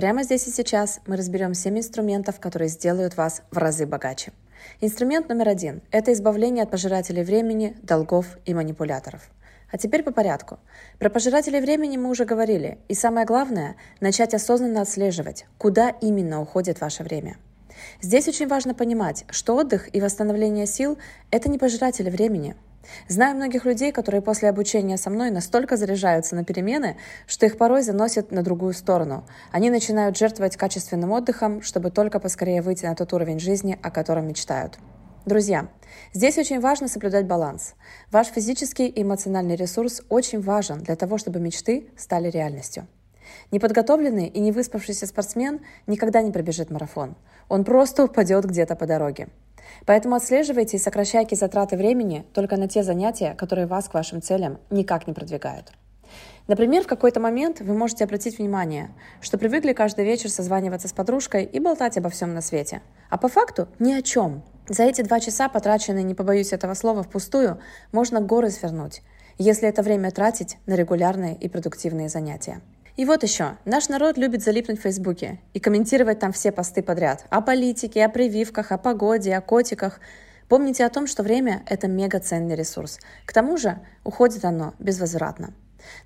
прямо 0.00 0.22
здесь 0.22 0.46
и 0.46 0.50
сейчас 0.50 1.00
мы 1.06 1.14
разберем 1.14 1.52
7 1.52 1.78
инструментов, 1.78 2.40
которые 2.40 2.68
сделают 2.70 3.18
вас 3.18 3.42
в 3.50 3.58
разы 3.58 3.84
богаче. 3.84 4.32
Инструмент 4.80 5.28
номер 5.28 5.50
один– 5.50 5.82
это 5.90 6.14
избавление 6.14 6.62
от 6.62 6.70
пожирателей 6.70 7.22
времени, 7.22 7.76
долгов 7.82 8.38
и 8.46 8.54
манипуляторов. 8.54 9.28
А 9.70 9.76
теперь 9.76 10.02
по 10.02 10.10
порядку. 10.10 10.58
Про 10.98 11.10
пожирателей 11.10 11.60
времени 11.60 11.98
мы 11.98 12.08
уже 12.08 12.24
говорили, 12.24 12.78
и 12.88 12.94
самое 12.94 13.26
главное– 13.26 13.76
начать 14.00 14.32
осознанно 14.32 14.80
отслеживать, 14.80 15.44
куда 15.58 15.90
именно 15.90 16.40
уходит 16.40 16.80
ваше 16.80 17.02
время. 17.02 17.36
Здесь 18.00 18.26
очень 18.26 18.48
важно 18.48 18.72
понимать, 18.72 19.26
что 19.28 19.54
отдых 19.54 19.94
и 19.94 20.00
восстановление 20.00 20.64
сил– 20.64 20.96
это 21.30 21.50
не 21.50 21.58
пожиратели 21.58 22.08
времени– 22.08 22.56
Знаю 23.08 23.36
многих 23.36 23.64
людей, 23.64 23.92
которые 23.92 24.22
после 24.22 24.48
обучения 24.48 24.96
со 24.96 25.10
мной 25.10 25.30
настолько 25.30 25.76
заряжаются 25.76 26.34
на 26.34 26.44
перемены, 26.44 26.96
что 27.26 27.46
их 27.46 27.58
порой 27.58 27.82
заносят 27.82 28.30
на 28.32 28.42
другую 28.42 28.72
сторону. 28.72 29.26
Они 29.52 29.70
начинают 29.70 30.16
жертвовать 30.16 30.56
качественным 30.56 31.12
отдыхом, 31.12 31.62
чтобы 31.62 31.90
только 31.90 32.20
поскорее 32.20 32.62
выйти 32.62 32.86
на 32.86 32.94
тот 32.94 33.12
уровень 33.12 33.38
жизни, 33.38 33.78
о 33.82 33.90
котором 33.90 34.28
мечтают. 34.28 34.78
Друзья, 35.26 35.68
здесь 36.14 36.38
очень 36.38 36.60
важно 36.60 36.88
соблюдать 36.88 37.26
баланс. 37.26 37.74
Ваш 38.10 38.28
физический 38.28 38.86
и 38.86 39.02
эмоциональный 39.02 39.54
ресурс 39.54 40.02
очень 40.08 40.40
важен 40.40 40.78
для 40.78 40.96
того, 40.96 41.18
чтобы 41.18 41.40
мечты 41.40 41.90
стали 41.96 42.30
реальностью. 42.30 42.86
Неподготовленный 43.50 44.26
и 44.26 44.40
не 44.40 44.50
выспавшийся 44.50 45.06
спортсмен 45.06 45.60
никогда 45.86 46.22
не 46.22 46.32
пробежит 46.32 46.70
марафон. 46.70 47.16
Он 47.50 47.64
просто 47.64 48.04
упадет 48.04 48.44
где-то 48.44 48.76
по 48.76 48.86
дороге. 48.86 49.26
Поэтому 49.84 50.14
отслеживайте 50.14 50.76
и 50.76 50.80
сокращайте 50.80 51.34
затраты 51.34 51.76
времени 51.76 52.24
только 52.32 52.56
на 52.56 52.68
те 52.68 52.84
занятия, 52.84 53.34
которые 53.34 53.66
вас 53.66 53.88
к 53.88 53.94
вашим 53.94 54.22
целям 54.22 54.58
никак 54.70 55.08
не 55.08 55.12
продвигают. 55.12 55.72
Например, 56.46 56.84
в 56.84 56.86
какой-то 56.86 57.18
момент 57.18 57.60
вы 57.60 57.74
можете 57.74 58.04
обратить 58.04 58.38
внимание, 58.38 58.90
что 59.20 59.36
привыкли 59.36 59.72
каждый 59.72 60.04
вечер 60.04 60.30
созваниваться 60.30 60.86
с 60.86 60.92
подружкой 60.92 61.44
и 61.44 61.58
болтать 61.58 61.98
обо 61.98 62.08
всем 62.08 62.34
на 62.34 62.40
свете. 62.40 62.82
А 63.08 63.18
по 63.18 63.26
факту 63.26 63.66
ни 63.80 63.92
о 63.92 64.02
чем. 64.02 64.42
За 64.68 64.84
эти 64.84 65.02
два 65.02 65.18
часа, 65.18 65.48
потраченные, 65.48 66.04
не 66.04 66.14
побоюсь 66.14 66.52
этого 66.52 66.74
слова, 66.74 67.02
впустую, 67.02 67.58
можно 67.90 68.20
горы 68.20 68.50
свернуть, 68.50 69.02
если 69.38 69.68
это 69.68 69.82
время 69.82 70.12
тратить 70.12 70.58
на 70.66 70.74
регулярные 70.74 71.34
и 71.34 71.48
продуктивные 71.48 72.08
занятия. 72.08 72.60
И 73.00 73.06
вот 73.06 73.22
еще. 73.22 73.56
Наш 73.64 73.88
народ 73.88 74.18
любит 74.18 74.42
залипнуть 74.42 74.78
в 74.78 74.82
Фейсбуке 74.82 75.40
и 75.54 75.58
комментировать 75.58 76.18
там 76.18 76.32
все 76.32 76.52
посты 76.52 76.82
подряд. 76.82 77.24
О 77.30 77.40
политике, 77.40 78.04
о 78.04 78.10
прививках, 78.10 78.72
о 78.72 78.76
погоде, 78.76 79.34
о 79.34 79.40
котиках. 79.40 80.00
Помните 80.50 80.84
о 80.84 80.90
том, 80.90 81.06
что 81.06 81.22
время– 81.22 81.62
это 81.66 81.88
мегаценный 81.88 82.54
ресурс. 82.54 82.98
К 83.24 83.32
тому 83.32 83.56
же 83.56 83.78
уходит 84.04 84.44
оно 84.44 84.74
безвозвратно. 84.78 85.54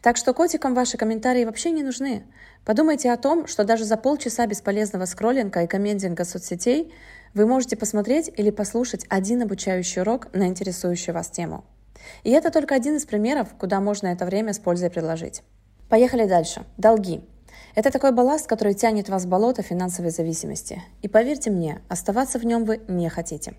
Так 0.02 0.16
что 0.16 0.32
котикам 0.34 0.72
ваши 0.72 0.96
комментарии 0.96 1.44
вообще 1.44 1.72
не 1.72 1.82
нужны. 1.82 2.26
Подумайте 2.64 3.10
о 3.10 3.16
том, 3.16 3.48
что 3.48 3.64
даже 3.64 3.84
за 3.84 3.96
полчаса 3.96 4.46
бесполезного 4.46 5.06
скроллинга 5.06 5.64
и 5.64 5.66
комментинга 5.66 6.24
соцсетей 6.24 6.94
вы 7.34 7.46
можете 7.46 7.76
посмотреть 7.76 8.30
или 8.36 8.50
послушать 8.50 9.04
один 9.08 9.42
обучающий 9.42 10.02
урок 10.02 10.32
на 10.32 10.46
интересующую 10.46 11.12
вас 11.12 11.28
тему. 11.28 11.64
И 12.22 12.30
это 12.30 12.52
только 12.52 12.76
один 12.76 12.94
из 12.94 13.04
примеров, 13.04 13.48
куда 13.58 13.80
можно 13.80 14.06
это 14.06 14.24
время 14.26 14.52
с 14.52 14.60
пользой 14.60 14.90
приложить. 14.90 15.42
Поехали 15.88 16.26
дальше. 16.26 16.64
Долги. 16.76 17.22
Это 17.74 17.90
такой 17.90 18.12
балласт, 18.12 18.46
который 18.46 18.74
тянет 18.74 19.08
вас 19.08 19.24
в 19.24 19.28
болото 19.28 19.62
финансовой 19.62 20.10
зависимости. 20.10 20.82
И 21.02 21.08
поверьте 21.08 21.50
мне, 21.50 21.82
оставаться 21.88 22.38
в 22.38 22.44
нем 22.44 22.64
вы 22.64 22.80
не 22.88 23.08
хотите. 23.08 23.54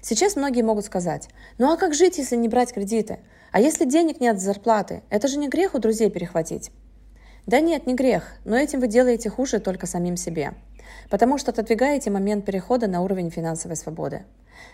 Сейчас 0.00 0.36
многие 0.36 0.62
могут 0.62 0.84
сказать, 0.84 1.28
ну 1.58 1.72
а 1.72 1.76
как 1.76 1.94
жить, 1.94 2.18
если 2.18 2.36
не 2.36 2.48
брать 2.48 2.72
кредиты? 2.72 3.18
А 3.52 3.60
если 3.60 3.84
денег 3.84 4.20
нет 4.20 4.40
зарплаты? 4.40 5.02
Это 5.10 5.28
же 5.28 5.38
не 5.38 5.48
грех 5.48 5.74
у 5.74 5.78
друзей 5.78 6.10
перехватить. 6.10 6.70
Да 7.46 7.60
нет, 7.60 7.86
не 7.86 7.94
грех, 7.94 8.34
но 8.44 8.56
этим 8.56 8.80
вы 8.80 8.88
делаете 8.88 9.30
хуже 9.30 9.60
только 9.60 9.86
самим 9.86 10.16
себе. 10.16 10.54
Потому 11.10 11.38
что 11.38 11.50
отодвигаете 11.50 12.10
момент 12.10 12.44
перехода 12.44 12.86
на 12.86 13.02
уровень 13.02 13.30
финансовой 13.30 13.76
свободы. 13.76 14.24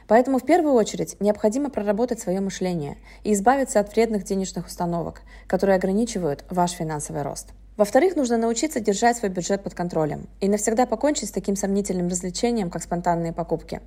Поэтому 0.07 0.39
в 0.39 0.45
первую 0.45 0.75
очередь 0.75 1.17
необходимо 1.21 1.71
проработать 1.71 2.21
свое 2.21 2.41
мышление 2.41 2.99
и 3.25 3.33
избавиться 3.33 3.81
от 3.81 3.93
вредных 3.93 4.25
денежных 4.25 4.67
установок, 4.67 5.23
которые 5.47 5.77
ограничивают 5.77 6.45
ваш 6.51 6.73
финансовый 6.73 7.23
рост. 7.23 7.49
Во-вторых, 7.77 8.17
нужно 8.17 8.37
научиться 8.37 8.81
держать 8.81 9.17
свой 9.17 9.31
бюджет 9.31 9.63
под 9.63 9.75
контролем 9.75 10.29
и 10.41 10.49
навсегда 10.49 10.85
покончить 10.85 11.31
с 11.31 11.33
таким 11.33 11.57
сомнительным 11.57 12.09
развлечением, 12.09 12.71
как 12.71 12.83
спонтанные 12.83 13.33
покупки. 13.33 13.81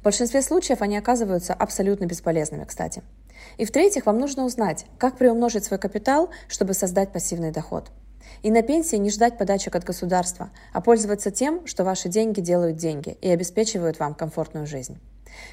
В 0.00 0.02
большинстве 0.02 0.42
случаев 0.42 0.82
они 0.82 0.96
оказываются 0.96 1.54
абсолютно 1.54 2.06
бесполезными, 2.06 2.64
кстати. 2.64 3.02
И 3.56 3.64
в-третьих, 3.64 4.06
вам 4.06 4.18
нужно 4.18 4.44
узнать, 4.44 4.86
как 4.98 5.16
приумножить 5.16 5.64
свой 5.64 5.78
капитал, 5.78 6.30
чтобы 6.48 6.74
создать 6.74 7.12
пассивный 7.12 7.52
доход. 7.52 7.90
И 8.42 8.50
на 8.50 8.62
пенсии 8.62 8.96
не 8.96 9.10
ждать 9.10 9.38
подачек 9.38 9.74
от 9.74 9.84
государства, 9.84 10.50
а 10.72 10.80
пользоваться 10.80 11.30
тем, 11.30 11.66
что 11.66 11.84
ваши 11.84 12.08
деньги 12.08 12.40
делают 12.40 12.76
деньги 12.76 13.16
и 13.20 13.28
обеспечивают 13.28 13.98
вам 13.98 14.14
комфортную 14.14 14.66
жизнь. 14.66 14.98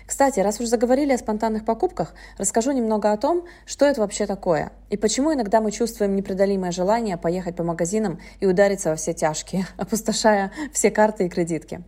Кстати, 0.06 0.40
раз 0.40 0.60
уж 0.60 0.68
заговорили 0.68 1.14
о 1.14 1.18
спонтанных 1.18 1.66
покупках, 1.66 2.14
расскажу 2.38 2.72
немного 2.72 3.12
о 3.12 3.18
том, 3.18 3.46
что 3.66 3.86
это 3.86 4.02
вообще 4.02 4.26
такое 4.26 4.72
и 4.90 4.98
почему 4.98 5.34
иногда 5.34 5.62
мы 5.62 5.72
чувствуем 5.72 6.16
непреодолимое 6.16 6.72
желание 6.72 7.18
поехать 7.18 7.56
по 7.56 7.64
магазинам 7.64 8.20
и 8.40 8.46
удариться 8.46 8.90
во 8.90 8.96
все 8.96 9.14
тяжкие, 9.14 9.68
опустошая 9.78 10.52
все 10.72 10.92
карты 10.92 11.26
и 11.26 11.30
кредитки. 11.30 11.84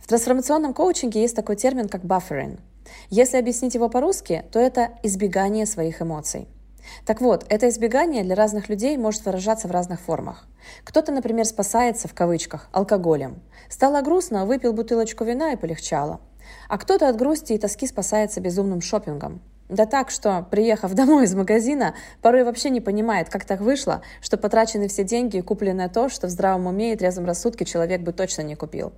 В 0.00 0.08
трансформационном 0.08 0.74
коучинге 0.74 1.22
есть 1.22 1.36
такой 1.36 1.56
термин, 1.56 1.88
как 1.88 2.02
buffering. 2.02 2.58
Если 3.08 3.36
объяснить 3.36 3.74
его 3.74 3.88
по-русски, 3.88 4.44
то 4.50 4.58
это 4.58 4.90
избегание 5.02 5.64
своих 5.64 6.02
эмоций. 6.02 6.48
Так 7.06 7.20
вот, 7.20 7.44
это 7.48 7.68
избегание 7.68 8.24
для 8.24 8.34
разных 8.34 8.68
людей 8.68 8.96
может 8.96 9.24
выражаться 9.24 9.68
в 9.68 9.70
разных 9.70 10.00
формах. 10.00 10.46
Кто-то, 10.84 11.12
например, 11.12 11.44
спасается, 11.44 12.08
в 12.08 12.14
кавычках, 12.14 12.68
алкоголем. 12.72 13.42
Стало 13.68 14.02
грустно, 14.02 14.46
выпил 14.46 14.72
бутылочку 14.72 15.24
вина 15.24 15.52
и 15.52 15.56
полегчало. 15.56 16.20
А 16.68 16.78
кто-то 16.78 17.08
от 17.08 17.16
грусти 17.16 17.54
и 17.54 17.58
тоски 17.58 17.86
спасается 17.86 18.40
безумным 18.40 18.80
шопингом. 18.80 19.40
Да 19.68 19.86
так, 19.86 20.10
что, 20.10 20.46
приехав 20.50 20.92
домой 20.94 21.24
из 21.24 21.34
магазина, 21.34 21.94
порой 22.20 22.44
вообще 22.44 22.70
не 22.70 22.80
понимает, 22.80 23.30
как 23.30 23.44
так 23.44 23.60
вышло, 23.60 24.02
что 24.20 24.36
потрачены 24.36 24.88
все 24.88 25.02
деньги 25.02 25.38
и 25.38 25.42
купленное 25.42 25.88
то, 25.88 26.08
что 26.08 26.26
в 26.26 26.30
здравом 26.30 26.66
уме 26.66 26.92
и 26.92 26.96
трезвом 26.96 27.24
рассудке 27.24 27.64
человек 27.64 28.02
бы 28.02 28.12
точно 28.12 28.42
не 28.42 28.54
купил. 28.54 28.92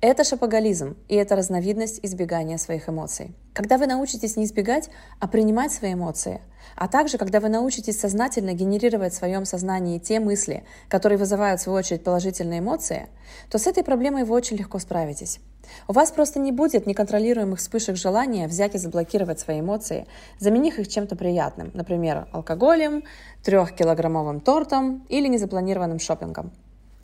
Это 0.00 0.24
шапоголизм, 0.24 0.96
и 1.08 1.16
это 1.16 1.36
разновидность 1.36 2.00
избегания 2.02 2.56
своих 2.58 2.88
эмоций. 2.88 3.34
Когда 3.52 3.78
вы 3.78 3.86
научитесь 3.86 4.36
не 4.36 4.44
избегать, 4.44 4.90
а 5.18 5.26
принимать 5.26 5.72
свои 5.72 5.94
эмоции, 5.94 6.40
а 6.76 6.86
также 6.86 7.18
когда 7.18 7.40
вы 7.40 7.48
научитесь 7.48 7.98
сознательно 7.98 8.52
генерировать 8.52 9.12
в 9.12 9.16
своем 9.16 9.44
сознании 9.44 9.98
те 9.98 10.20
мысли, 10.20 10.64
которые 10.88 11.18
вызывают 11.18 11.60
в 11.60 11.64
свою 11.64 11.78
очередь 11.78 12.04
положительные 12.04 12.60
эмоции, 12.60 13.08
то 13.50 13.58
с 13.58 13.66
этой 13.66 13.82
проблемой 13.82 14.24
вы 14.24 14.34
очень 14.34 14.56
легко 14.56 14.78
справитесь. 14.78 15.40
У 15.86 15.92
вас 15.92 16.12
просто 16.12 16.38
не 16.38 16.52
будет 16.52 16.86
неконтролируемых 16.86 17.58
вспышек 17.58 17.96
желания 17.96 18.46
взять 18.46 18.74
и 18.74 18.78
заблокировать 18.78 19.40
свои 19.40 19.60
эмоции, 19.60 20.06
заменив 20.38 20.78
их 20.78 20.88
чем-то 20.88 21.16
приятным, 21.16 21.70
например, 21.74 22.28
алкоголем, 22.32 23.02
трехкилограммовым 23.42 24.40
тортом 24.40 25.04
или 25.08 25.28
незапланированным 25.28 25.98
шопингом. 25.98 26.52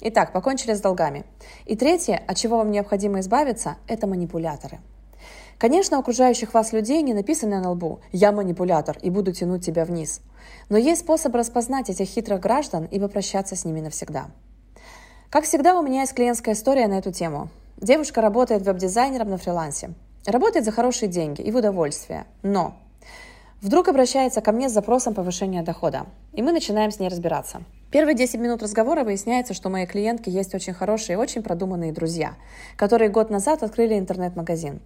Итак, 0.06 0.32
покончили 0.32 0.74
с 0.74 0.82
долгами. 0.82 1.24
И 1.64 1.76
третье, 1.76 2.22
от 2.26 2.36
чего 2.36 2.58
вам 2.58 2.70
необходимо 2.70 3.20
избавиться, 3.20 3.76
это 3.86 4.06
манипуляторы. 4.06 4.80
Конечно, 5.56 5.98
окружающих 5.98 6.52
вас 6.52 6.74
людей 6.74 7.00
не 7.00 7.14
написано 7.14 7.62
на 7.62 7.70
лбу 7.70 8.00
«Я 8.12 8.30
манипулятор 8.30 8.98
и 9.00 9.08
буду 9.08 9.32
тянуть 9.32 9.64
тебя 9.64 9.86
вниз». 9.86 10.20
Но 10.68 10.76
есть 10.76 11.00
способ 11.00 11.34
распознать 11.34 11.88
этих 11.88 12.06
хитрых 12.06 12.40
граждан 12.40 12.84
и 12.84 13.00
попрощаться 13.00 13.56
с 13.56 13.64
ними 13.64 13.80
навсегда. 13.80 14.26
Как 15.30 15.44
всегда, 15.44 15.78
у 15.78 15.82
меня 15.82 16.02
есть 16.02 16.12
клиентская 16.12 16.54
история 16.54 16.86
на 16.86 16.98
эту 16.98 17.10
тему. 17.10 17.48
Девушка 17.78 18.20
работает 18.20 18.60
веб-дизайнером 18.60 19.30
на 19.30 19.38
фрилансе. 19.38 19.94
Работает 20.26 20.66
за 20.66 20.70
хорошие 20.70 21.08
деньги 21.08 21.40
и 21.40 21.50
в 21.50 21.56
удовольствие. 21.56 22.26
Но 22.42 22.74
вдруг 23.62 23.88
обращается 23.88 24.42
ко 24.42 24.52
мне 24.52 24.68
с 24.68 24.72
запросом 24.72 25.14
повышения 25.14 25.62
дохода. 25.62 26.04
И 26.34 26.42
мы 26.42 26.52
начинаем 26.52 26.90
с 26.90 26.98
ней 27.00 27.08
разбираться. 27.08 27.62
Первые 27.94 28.16
10 28.16 28.40
минут 28.40 28.60
разговора 28.60 29.04
выясняется, 29.04 29.54
что 29.54 29.68
у 29.68 29.70
моей 29.70 29.86
клиентки 29.86 30.28
есть 30.28 30.52
очень 30.52 30.74
хорошие 30.74 31.14
и 31.14 31.16
очень 31.16 31.44
продуманные 31.44 31.92
друзья, 31.92 32.34
которые 32.74 33.08
год 33.08 33.30
назад 33.30 33.62
открыли 33.62 33.96
интернет-магазин. 33.96 34.80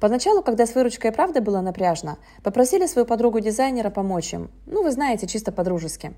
Поначалу, 0.00 0.42
когда 0.42 0.66
с 0.66 0.74
выручкой 0.74 1.12
правда 1.12 1.40
было 1.40 1.60
напряжно, 1.60 2.18
попросили 2.42 2.86
свою 2.86 3.06
подругу-дизайнера 3.06 3.90
помочь 3.90 4.34
им. 4.34 4.50
Ну, 4.66 4.82
вы 4.82 4.90
знаете, 4.90 5.28
чисто 5.28 5.52
по-дружески. 5.52 6.14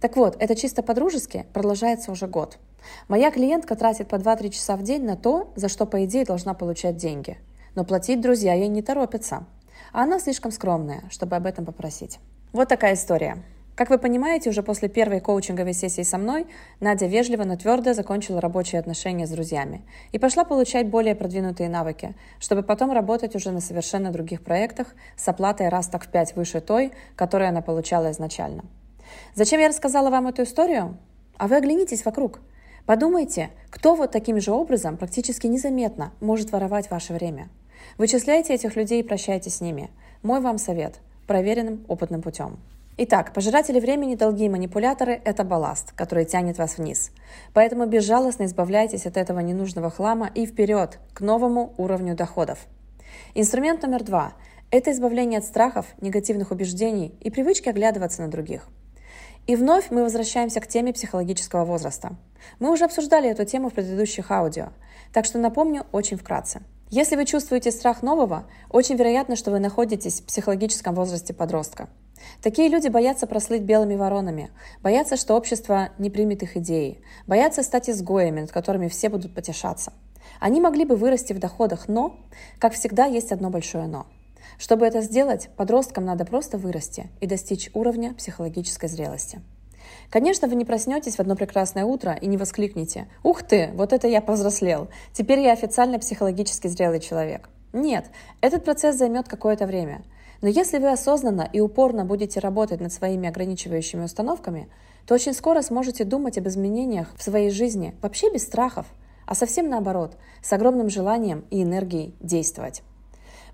Так 0.00 0.16
вот, 0.16 0.34
это 0.40 0.56
чисто 0.56 0.82
по-дружески 0.82 1.46
продолжается 1.52 2.10
уже 2.10 2.26
год. 2.26 2.58
Моя 3.06 3.30
клиентка 3.30 3.76
тратит 3.76 4.08
по 4.08 4.16
2-3 4.16 4.50
часа 4.50 4.74
в 4.74 4.82
день 4.82 5.04
на 5.04 5.16
то, 5.16 5.52
за 5.54 5.68
что, 5.68 5.86
по 5.86 6.04
идее, 6.04 6.24
должна 6.24 6.54
получать 6.54 6.96
деньги. 6.96 7.38
Но 7.76 7.84
платить 7.84 8.20
друзья 8.20 8.52
ей 8.52 8.66
не 8.66 8.82
торопятся. 8.82 9.46
А 9.92 10.02
она 10.02 10.18
слишком 10.18 10.50
скромная, 10.50 11.04
чтобы 11.08 11.36
об 11.36 11.46
этом 11.46 11.64
попросить. 11.64 12.18
Вот 12.52 12.66
такая 12.66 12.94
история. 12.94 13.44
Как 13.78 13.90
вы 13.90 13.98
понимаете, 13.98 14.50
уже 14.50 14.64
после 14.64 14.88
первой 14.88 15.20
коучинговой 15.20 15.72
сессии 15.72 16.02
со 16.02 16.18
мной 16.18 16.48
Надя 16.80 17.06
вежливо, 17.06 17.44
но 17.44 17.54
твердо 17.54 17.94
закончила 17.94 18.40
рабочие 18.40 18.80
отношения 18.80 19.24
с 19.24 19.30
друзьями 19.30 19.82
и 20.10 20.18
пошла 20.18 20.42
получать 20.42 20.88
более 20.88 21.14
продвинутые 21.14 21.68
навыки, 21.68 22.16
чтобы 22.40 22.64
потом 22.64 22.90
работать 22.90 23.36
уже 23.36 23.52
на 23.52 23.60
совершенно 23.60 24.10
других 24.10 24.42
проектах 24.42 24.88
с 25.16 25.28
оплатой 25.28 25.68
раз 25.68 25.86
так 25.86 26.04
в 26.04 26.08
пять 26.08 26.34
выше 26.34 26.60
той, 26.60 26.90
которую 27.14 27.50
она 27.50 27.60
получала 27.60 28.10
изначально. 28.10 28.64
Зачем 29.36 29.60
я 29.60 29.68
рассказала 29.68 30.10
вам 30.10 30.26
эту 30.26 30.42
историю? 30.42 30.98
А 31.36 31.46
вы 31.46 31.54
оглянитесь 31.54 32.04
вокруг. 32.04 32.40
Подумайте, 32.84 33.50
кто 33.70 33.94
вот 33.94 34.10
таким 34.10 34.40
же 34.40 34.50
образом 34.50 34.96
практически 34.96 35.46
незаметно 35.46 36.12
может 36.18 36.50
воровать 36.50 36.90
ваше 36.90 37.12
время. 37.12 37.48
Вычисляйте 37.96 38.54
этих 38.54 38.74
людей 38.74 39.02
и 39.02 39.06
прощайте 39.06 39.50
с 39.50 39.60
ними. 39.60 39.88
Мой 40.24 40.40
вам 40.40 40.58
совет– 40.58 40.96
проверенным 41.28 41.84
опытным 41.86 42.22
путем. 42.22 42.58
Итак, 43.00 43.32
пожиратели 43.32 43.78
времени, 43.78 44.16
долги 44.16 44.46
и 44.46 44.48
манипуляторы– 44.48 45.22
это 45.24 45.44
балласт, 45.44 45.92
который 45.92 46.24
тянет 46.24 46.58
вас 46.58 46.78
вниз. 46.78 47.12
Поэтому 47.54 47.86
безжалостно 47.86 48.42
избавляйтесь 48.46 49.06
от 49.06 49.16
этого 49.16 49.38
ненужного 49.38 49.88
хлама 49.88 50.28
и 50.34 50.46
вперед, 50.46 50.98
к 51.12 51.20
новому 51.20 51.74
уровню 51.76 52.16
доходов. 52.16 52.58
Инструмент 53.34 53.82
номер 53.82 54.02
два– 54.02 54.32
это 54.72 54.90
избавление 54.90 55.38
от 55.38 55.44
страхов, 55.44 55.86
негативных 56.00 56.50
убеждений 56.50 57.14
и 57.20 57.30
привычки 57.30 57.68
оглядываться 57.68 58.20
на 58.22 58.32
других. 58.32 58.66
И 59.46 59.54
вновь 59.54 59.92
мы 59.92 60.02
возвращаемся 60.02 60.58
к 60.60 60.66
теме 60.66 60.92
психологического 60.92 61.64
возраста. 61.64 62.16
Мы 62.58 62.72
уже 62.72 62.84
обсуждали 62.84 63.30
эту 63.30 63.44
тему 63.44 63.70
в 63.70 63.74
предыдущих 63.74 64.32
аудио, 64.32 64.70
так 65.12 65.24
что 65.24 65.38
напомню 65.38 65.86
очень 65.92 66.16
вкратце. 66.16 66.62
Если 66.90 67.14
вы 67.14 67.26
чувствуете 67.26 67.70
страх 67.70 68.02
нового, 68.02 68.46
очень 68.70 68.96
вероятно, 68.96 69.36
что 69.36 69.52
вы 69.52 69.60
находитесь 69.60 70.20
в 70.20 70.24
психологическом 70.24 70.96
возрасте 70.96 71.32
подростка. 71.32 71.88
Такие 72.42 72.68
люди 72.68 72.88
боятся 72.88 73.26
прослыть 73.26 73.62
белыми 73.62 73.96
воронами, 73.96 74.50
боятся, 74.82 75.16
что 75.16 75.34
общество 75.34 75.90
не 75.98 76.10
примет 76.10 76.42
их 76.42 76.56
идеи, 76.56 77.00
боятся 77.26 77.62
стать 77.62 77.90
изгоями, 77.90 78.42
над 78.42 78.52
которыми 78.52 78.88
все 78.88 79.08
будут 79.08 79.34
потешаться. 79.34 79.92
Они 80.40 80.60
могли 80.60 80.84
бы 80.84 80.96
вырасти 80.96 81.32
в 81.32 81.38
доходах, 81.38 81.88
но, 81.88 82.16
как 82.58 82.74
всегда, 82.74 83.06
есть 83.06 83.32
одно 83.32 83.50
большое 83.50 83.86
«но». 83.86 84.06
Чтобы 84.58 84.86
это 84.86 85.00
сделать, 85.00 85.50
подросткам 85.56 86.04
надо 86.04 86.24
просто 86.24 86.58
вырасти 86.58 87.08
и 87.20 87.26
достичь 87.26 87.70
уровня 87.74 88.14
психологической 88.14 88.88
зрелости. 88.88 89.40
Конечно, 90.10 90.48
вы 90.48 90.56
не 90.56 90.64
проснетесь 90.64 91.16
в 91.16 91.20
одно 91.20 91.36
прекрасное 91.36 91.84
утро 91.84 92.12
и 92.12 92.26
не 92.26 92.36
воскликнете 92.36 93.08
«Ух 93.22 93.42
ты, 93.42 93.70
вот 93.74 93.92
это 93.92 94.08
я 94.08 94.20
повзрослел! 94.20 94.88
Теперь 95.12 95.40
я 95.40 95.52
официально 95.52 95.98
психологически 95.98 96.66
зрелый 96.68 97.00
человек». 97.00 97.48
Нет, 97.72 98.06
этот 98.40 98.64
процесс 98.64 98.96
займет 98.96 99.28
какое-то 99.28 99.66
время– 99.66 100.02
но 100.40 100.48
если 100.48 100.78
вы 100.78 100.90
осознанно 100.90 101.48
и 101.52 101.60
упорно 101.60 102.04
будете 102.04 102.40
работать 102.40 102.80
над 102.80 102.92
своими 102.92 103.28
ограничивающими 103.28 104.04
установками, 104.04 104.68
то 105.06 105.14
очень 105.14 105.34
скоро 105.34 105.62
сможете 105.62 106.04
думать 106.04 106.38
об 106.38 106.46
изменениях 106.48 107.08
в 107.16 107.22
своей 107.22 107.50
жизни 107.50 107.94
вообще 108.02 108.32
без 108.32 108.44
страхов, 108.44 108.86
а 109.26 109.34
совсем 109.34 109.68
наоборот, 109.68 110.16
с 110.42 110.52
огромным 110.52 110.90
желанием 110.90 111.44
и 111.50 111.62
энергией 111.62 112.14
действовать. 112.20 112.82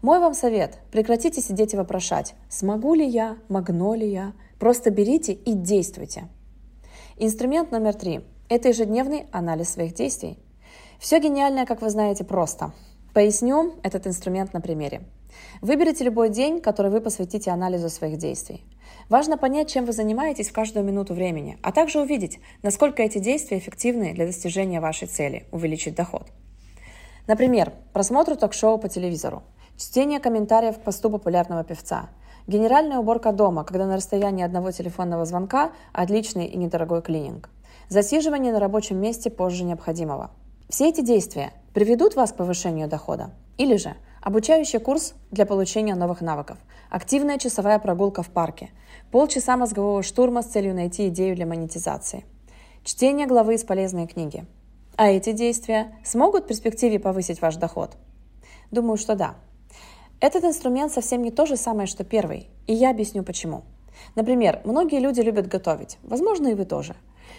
Мой 0.02 0.18
вам 0.18 0.34
совет– 0.34 0.78
прекратите 0.92 1.40
сидеть 1.40 1.72
и 1.72 1.76
вопрошать, 1.76 2.34
смогу 2.50 2.94
ли 2.94 3.06
я, 3.06 3.38
могно 3.48 3.94
ли 3.94 4.06
я, 4.10 4.34
просто 4.58 4.90
берите 4.90 5.32
и 5.32 5.54
действуйте. 5.54 6.28
Инструмент 7.16 7.70
номер 7.70 7.94
три– 7.94 8.20
это 8.48 8.68
ежедневный 8.68 9.26
анализ 9.32 9.70
своих 9.70 9.94
действий. 9.94 10.38
Все 10.98 11.20
гениальное, 11.20 11.64
как 11.64 11.80
вы 11.80 11.88
знаете, 11.88 12.24
просто. 12.24 12.72
Поясню 13.14 13.74
этот 13.82 14.06
инструмент 14.06 14.52
на 14.52 14.60
примере. 14.60 15.02
Выберите 15.60 16.04
любой 16.04 16.28
день, 16.28 16.60
который 16.60 16.90
вы 16.90 17.00
посвятите 17.00 17.50
анализу 17.50 17.88
своих 17.88 18.18
действий. 18.18 18.64
Важно 19.08 19.36
понять, 19.36 19.70
чем 19.70 19.84
вы 19.84 19.92
занимаетесь 19.92 20.48
в 20.48 20.52
каждую 20.52 20.84
минуту 20.84 21.14
времени, 21.14 21.58
а 21.62 21.72
также 21.72 22.00
увидеть, 22.00 22.40
насколько 22.62 23.02
эти 23.02 23.18
действия 23.18 23.58
эффективны 23.58 24.14
для 24.14 24.26
достижения 24.26 24.80
вашей 24.80 25.08
цели– 25.08 25.46
увеличить 25.52 25.94
доход. 25.94 26.26
Например, 27.26 27.72
просмотр 27.92 28.36
ток-шоу 28.36 28.78
по 28.78 28.88
телевизору, 28.88 29.42
чтение 29.76 30.20
комментариев 30.20 30.78
к 30.78 30.82
посту 30.82 31.10
популярного 31.10 31.64
певца, 31.64 32.10
генеральная 32.46 32.98
уборка 32.98 33.32
дома, 33.32 33.64
когда 33.64 33.86
на 33.86 33.96
расстоянии 33.96 34.44
одного 34.44 34.70
телефонного 34.70 35.24
звонка 35.24 35.72
отличный 35.92 36.46
и 36.46 36.56
недорогой 36.56 37.02
клининг, 37.02 37.48
засиживание 37.88 38.52
на 38.52 38.60
рабочем 38.60 38.98
месте 38.98 39.30
позже 39.30 39.64
необходимого. 39.64 40.30
Все 40.68 40.88
эти 40.88 41.02
действия 41.02 41.52
приведут 41.72 42.14
вас 42.14 42.32
к 42.32 42.36
повышению 42.36 42.88
дохода 42.88 43.30
или 43.58 43.76
же 43.76 43.94
Обучающий 44.24 44.78
курс 44.78 45.12
для 45.30 45.44
получения 45.44 45.94
новых 45.94 46.22
навыков. 46.22 46.56
Активная 46.88 47.36
часовая 47.36 47.78
прогулка 47.78 48.22
в 48.22 48.30
парке. 48.30 48.70
Полчаса 49.10 49.54
мозгового 49.58 50.02
штурма 50.02 50.40
с 50.40 50.46
целью 50.46 50.74
найти 50.74 51.08
идею 51.08 51.36
для 51.36 51.44
монетизации. 51.44 52.24
Чтение 52.84 53.26
главы 53.26 53.56
из 53.56 53.64
полезной 53.64 54.06
книги. 54.06 54.46
А 54.96 55.10
эти 55.10 55.32
действия 55.32 55.98
смогут 56.02 56.44
в 56.44 56.46
перспективе 56.46 56.98
повысить 56.98 57.42
ваш 57.42 57.56
доход? 57.56 57.98
Думаю, 58.70 58.96
что 58.96 59.14
да. 59.14 59.34
Этот 60.20 60.44
инструмент 60.44 60.90
совсем 60.90 61.22
не 61.22 61.30
то 61.30 61.44
же 61.44 61.58
самое, 61.58 61.86
что 61.86 62.02
первый, 62.02 62.48
и 62.66 62.72
я 62.72 62.92
объясню 62.92 63.24
почему. 63.24 63.64
Например, 64.14 64.62
многие 64.64 65.00
люди 65.00 65.20
любят 65.20 65.48
готовить, 65.48 65.98
возможно, 66.02 66.48
и 66.48 66.54
вы 66.54 66.64
тоже. 66.64 66.96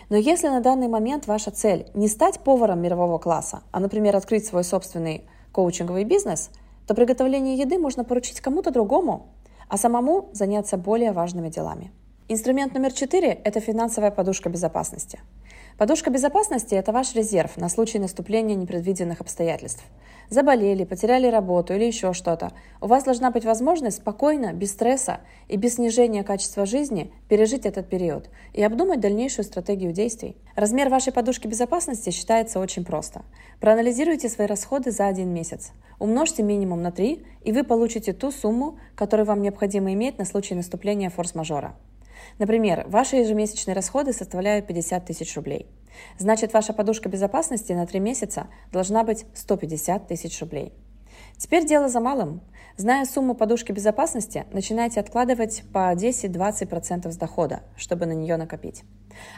Но 0.10 0.18
если 0.18 0.50
на 0.50 0.60
данный 0.60 0.88
момент 0.88 1.26
ваша 1.26 1.50
цель 1.50 1.88
не 1.96 2.08
стать 2.08 2.42
поваром 2.42 2.80
мирового 2.80 3.18
класса, 3.18 3.64
а, 3.72 3.80
например, 3.80 4.16
открыть 4.16 4.46
свой 4.46 4.64
собственный 4.64 5.24
коучинговый 5.52 6.04
бизнес– 6.04 6.52
то 6.88 6.94
приготовление 6.94 7.58
еды 7.58 7.78
можно 7.78 8.04
поручить 8.04 8.42
кому-то 8.42 8.72
другому, 8.72 9.28
а 9.70 9.78
самому 9.78 10.30
заняться 10.34 10.78
более 10.78 11.12
важными 11.12 11.50
делами. 11.50 11.92
Инструмент 12.28 12.74
номер 12.74 12.92
четыре– 12.92 13.30
это 13.44 13.60
финансовая 13.60 14.12
подушка 14.12 14.50
безопасности. 14.50 15.20
Подушка 15.78 16.10
безопасности– 16.10 16.74
это 16.76 16.94
ваш 16.94 17.16
резерв 17.16 17.58
на 17.58 17.68
случай 17.68 18.00
наступления 18.00 18.56
непредвиденных 18.56 19.20
обстоятельств. 19.20 19.84
Заболели, 20.30 20.86
потеряли 20.86 21.28
работу 21.28 21.74
или 21.74 21.84
еще 21.84 22.14
что-то. 22.14 22.54
У 22.80 22.88
вас 22.88 23.04
должна 23.04 23.30
быть 23.30 23.44
возможность 23.44 23.98
спокойно, 23.98 24.54
без 24.54 24.72
стресса 24.72 25.20
и 25.50 25.58
без 25.58 25.76
снижения 25.76 26.24
качества 26.24 26.66
жизни 26.66 27.12
пережить 27.28 27.66
этот 27.66 27.90
период 27.90 28.30
и 28.54 28.64
обдумать 28.64 29.02
дальнейшую 29.02 29.44
стратегию 29.44 29.92
действий. 29.92 30.38
Размер 30.56 30.88
вашей 30.88 31.12
подушки 31.12 31.48
безопасности 31.48 32.10
считается 32.10 32.62
очень 32.62 32.86
просто. 32.86 33.24
Проанализируйте 33.60 34.30
свои 34.30 34.48
расходы 34.48 34.92
за 34.92 35.08
один 35.08 35.34
месяц. 35.34 35.74
Умножьте 36.00 36.42
минимум 36.42 36.82
на 36.82 36.94
3, 36.94 37.22
и 37.44 37.52
вы 37.52 37.66
получите 37.66 38.14
ту 38.14 38.32
сумму, 38.32 38.80
которую 38.96 39.26
вам 39.26 39.42
необходимо 39.42 39.92
иметь 39.92 40.18
на 40.20 40.24
случай 40.24 40.56
наступления 40.56 41.10
форс-мажора. 41.10 41.76
Например, 42.38 42.86
ваши 42.88 43.18
ежемесячные 43.18 43.76
расходы 43.76 44.12
составляют 44.12 44.68
50 44.68 45.06
тысяч 45.06 45.36
рублей. 45.36 45.68
Значит, 46.18 46.54
ваша 46.54 46.74
подушка 46.74 47.08
безопасности 47.08 47.72
на 47.72 47.86
3 47.86 48.00
месяца 48.00 48.48
должна 48.72 49.04
быть 49.04 49.26
150 49.34 50.08
тысяч 50.08 50.40
рублей. 50.42 50.74
Теперь 51.38 51.66
дело 51.66 51.88
за 51.88 52.00
малым. 52.00 52.42
Зная 52.78 53.06
сумму 53.06 53.36
подушки 53.36 53.72
безопасности, 53.72 54.46
начинайте 54.52 55.00
откладывать 55.00 55.64
по 55.72 55.94
10-20% 55.94 57.10
с 57.10 57.18
дохода, 57.18 57.62
чтобы 57.78 58.06
на 58.06 58.12
нее 58.12 58.36
накопить. 58.36 58.84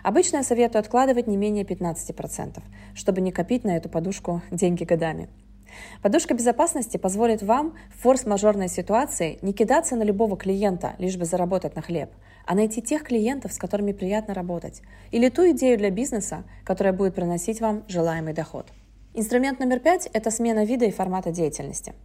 Обычно 0.04 0.38
я 0.38 0.44
советую 0.44 0.80
откладывать 0.80 1.28
не 1.28 1.38
менее 1.38 1.64
15%, 1.64 2.62
чтобы 2.96 3.22
не 3.22 3.32
копить 3.32 3.64
на 3.64 3.78
эту 3.78 3.90
подушку 3.90 4.42
деньги 4.50 4.86
годами. 4.86 5.30
Подушка 6.02 6.34
безопасности 6.34 6.98
позволит 6.98 7.42
вам 7.42 7.76
в 7.96 8.02
форс-мажорной 8.02 8.70
ситуации 8.70 9.40
не 9.42 9.54
кидаться 9.54 9.96
на 9.96 10.04
любого 10.04 10.38
клиента, 10.38 10.96
лишь 10.98 11.18
бы 11.18 11.26
заработать 11.26 11.76
на 11.76 11.82
хлеб, 11.82 12.10
а 12.46 12.56
найти 12.56 12.82
тех 12.82 13.04
клиентов, 13.04 13.54
с 13.54 13.58
которыми 13.58 13.92
приятно 13.92 14.34
работать, 14.34 14.82
или 15.12 15.30
ту 15.30 15.50
идею 15.52 15.78
для 15.78 15.90
бизнеса, 15.90 16.44
которая 16.64 16.94
будет 16.94 17.16
приносить 17.16 17.62
вам 17.62 17.84
желаемый 17.88 18.34
доход. 18.34 18.68
Инструмент 19.14 19.60
номер 19.60 19.80
пять– 19.80 20.08
это 20.14 20.32
смена 20.32 20.64
вида 20.64 20.86
и 20.86 20.92
формата 20.92 21.32
деятельности– 21.32 21.94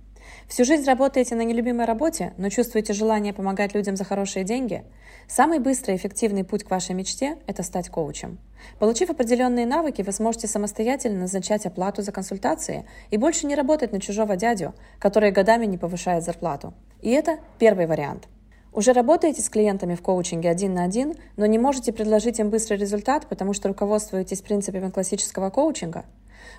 Всю 0.48 0.64
жизнь 0.64 0.84
работаете 0.84 1.34
на 1.34 1.42
нелюбимой 1.42 1.86
работе, 1.86 2.34
но 2.36 2.50
чувствуете 2.50 2.92
желание 2.92 3.32
помогать 3.32 3.74
людям 3.74 3.96
за 3.96 4.04
хорошие 4.04 4.44
деньги? 4.44 4.84
Самый 5.26 5.60
быстрый 5.60 5.94
и 5.94 5.96
эффективный 5.96 6.44
путь 6.44 6.64
к 6.64 6.70
вашей 6.70 6.94
мечте– 6.94 7.38
это 7.46 7.62
стать 7.62 7.88
коучем. 7.88 8.38
Получив 8.78 9.10
определенные 9.10 9.66
навыки, 9.66 10.02
вы 10.02 10.12
сможете 10.12 10.46
самостоятельно 10.48 11.20
назначать 11.20 11.64
оплату 11.64 12.02
за 12.02 12.12
консультации 12.12 12.84
и 13.10 13.16
больше 13.16 13.46
не 13.46 13.54
работать 13.54 13.92
на 13.92 14.00
чужого 14.00 14.36
дядю, 14.36 14.74
который 14.98 15.30
годами 15.30 15.66
не 15.66 15.78
повышает 15.78 16.22
зарплату. 16.22 16.74
И 17.00 17.10
это 17.10 17.38
первый 17.58 17.86
вариант. 17.86 18.28
Уже 18.72 18.92
работаете 18.92 19.42
с 19.42 19.48
клиентами 19.48 19.94
в 19.94 20.02
коучинге 20.02 20.50
один 20.50 20.74
на 20.74 20.84
один, 20.84 21.14
но 21.36 21.46
не 21.46 21.58
можете 21.58 21.92
предложить 21.92 22.38
им 22.38 22.50
быстрый 22.50 22.78
результат, 22.78 23.26
потому 23.26 23.52
что 23.52 23.68
руководствуетесь 23.68 24.40
принципами 24.40 24.90
классического 24.90 25.50
коучинга? 25.50 26.04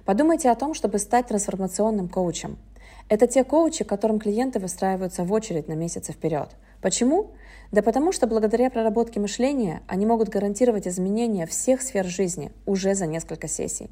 Подумайте 0.06 0.50
о 0.50 0.56
том, 0.56 0.74
чтобы 0.74 1.00
стать 1.00 1.28
трансформационным 1.28 2.10
коучем– 2.10 2.58
это 3.10 3.28
те 3.28 3.44
коучи, 3.44 3.84
которым 3.84 4.20
клиенты 4.20 4.60
выстраиваются 4.60 5.24
в 5.24 5.32
очередь 5.34 5.68
на 5.68 5.74
месяцы 5.74 6.14
вперед. 6.14 6.50
Почему? 6.82 7.32
Да 7.72 7.82
потому 7.82 8.12
что 8.12 8.28
благодаря 8.28 8.70
проработке 8.70 9.20
мышления 9.20 9.82
они 9.88 10.06
могут 10.06 10.30
гарантировать 10.30 10.88
изменения 10.88 11.46
всех 11.46 11.82
сфер 11.82 12.06
жизни 12.06 12.52
уже 12.66 12.96
за 12.96 13.06
несколько 13.08 13.48
сессий. 13.48 13.90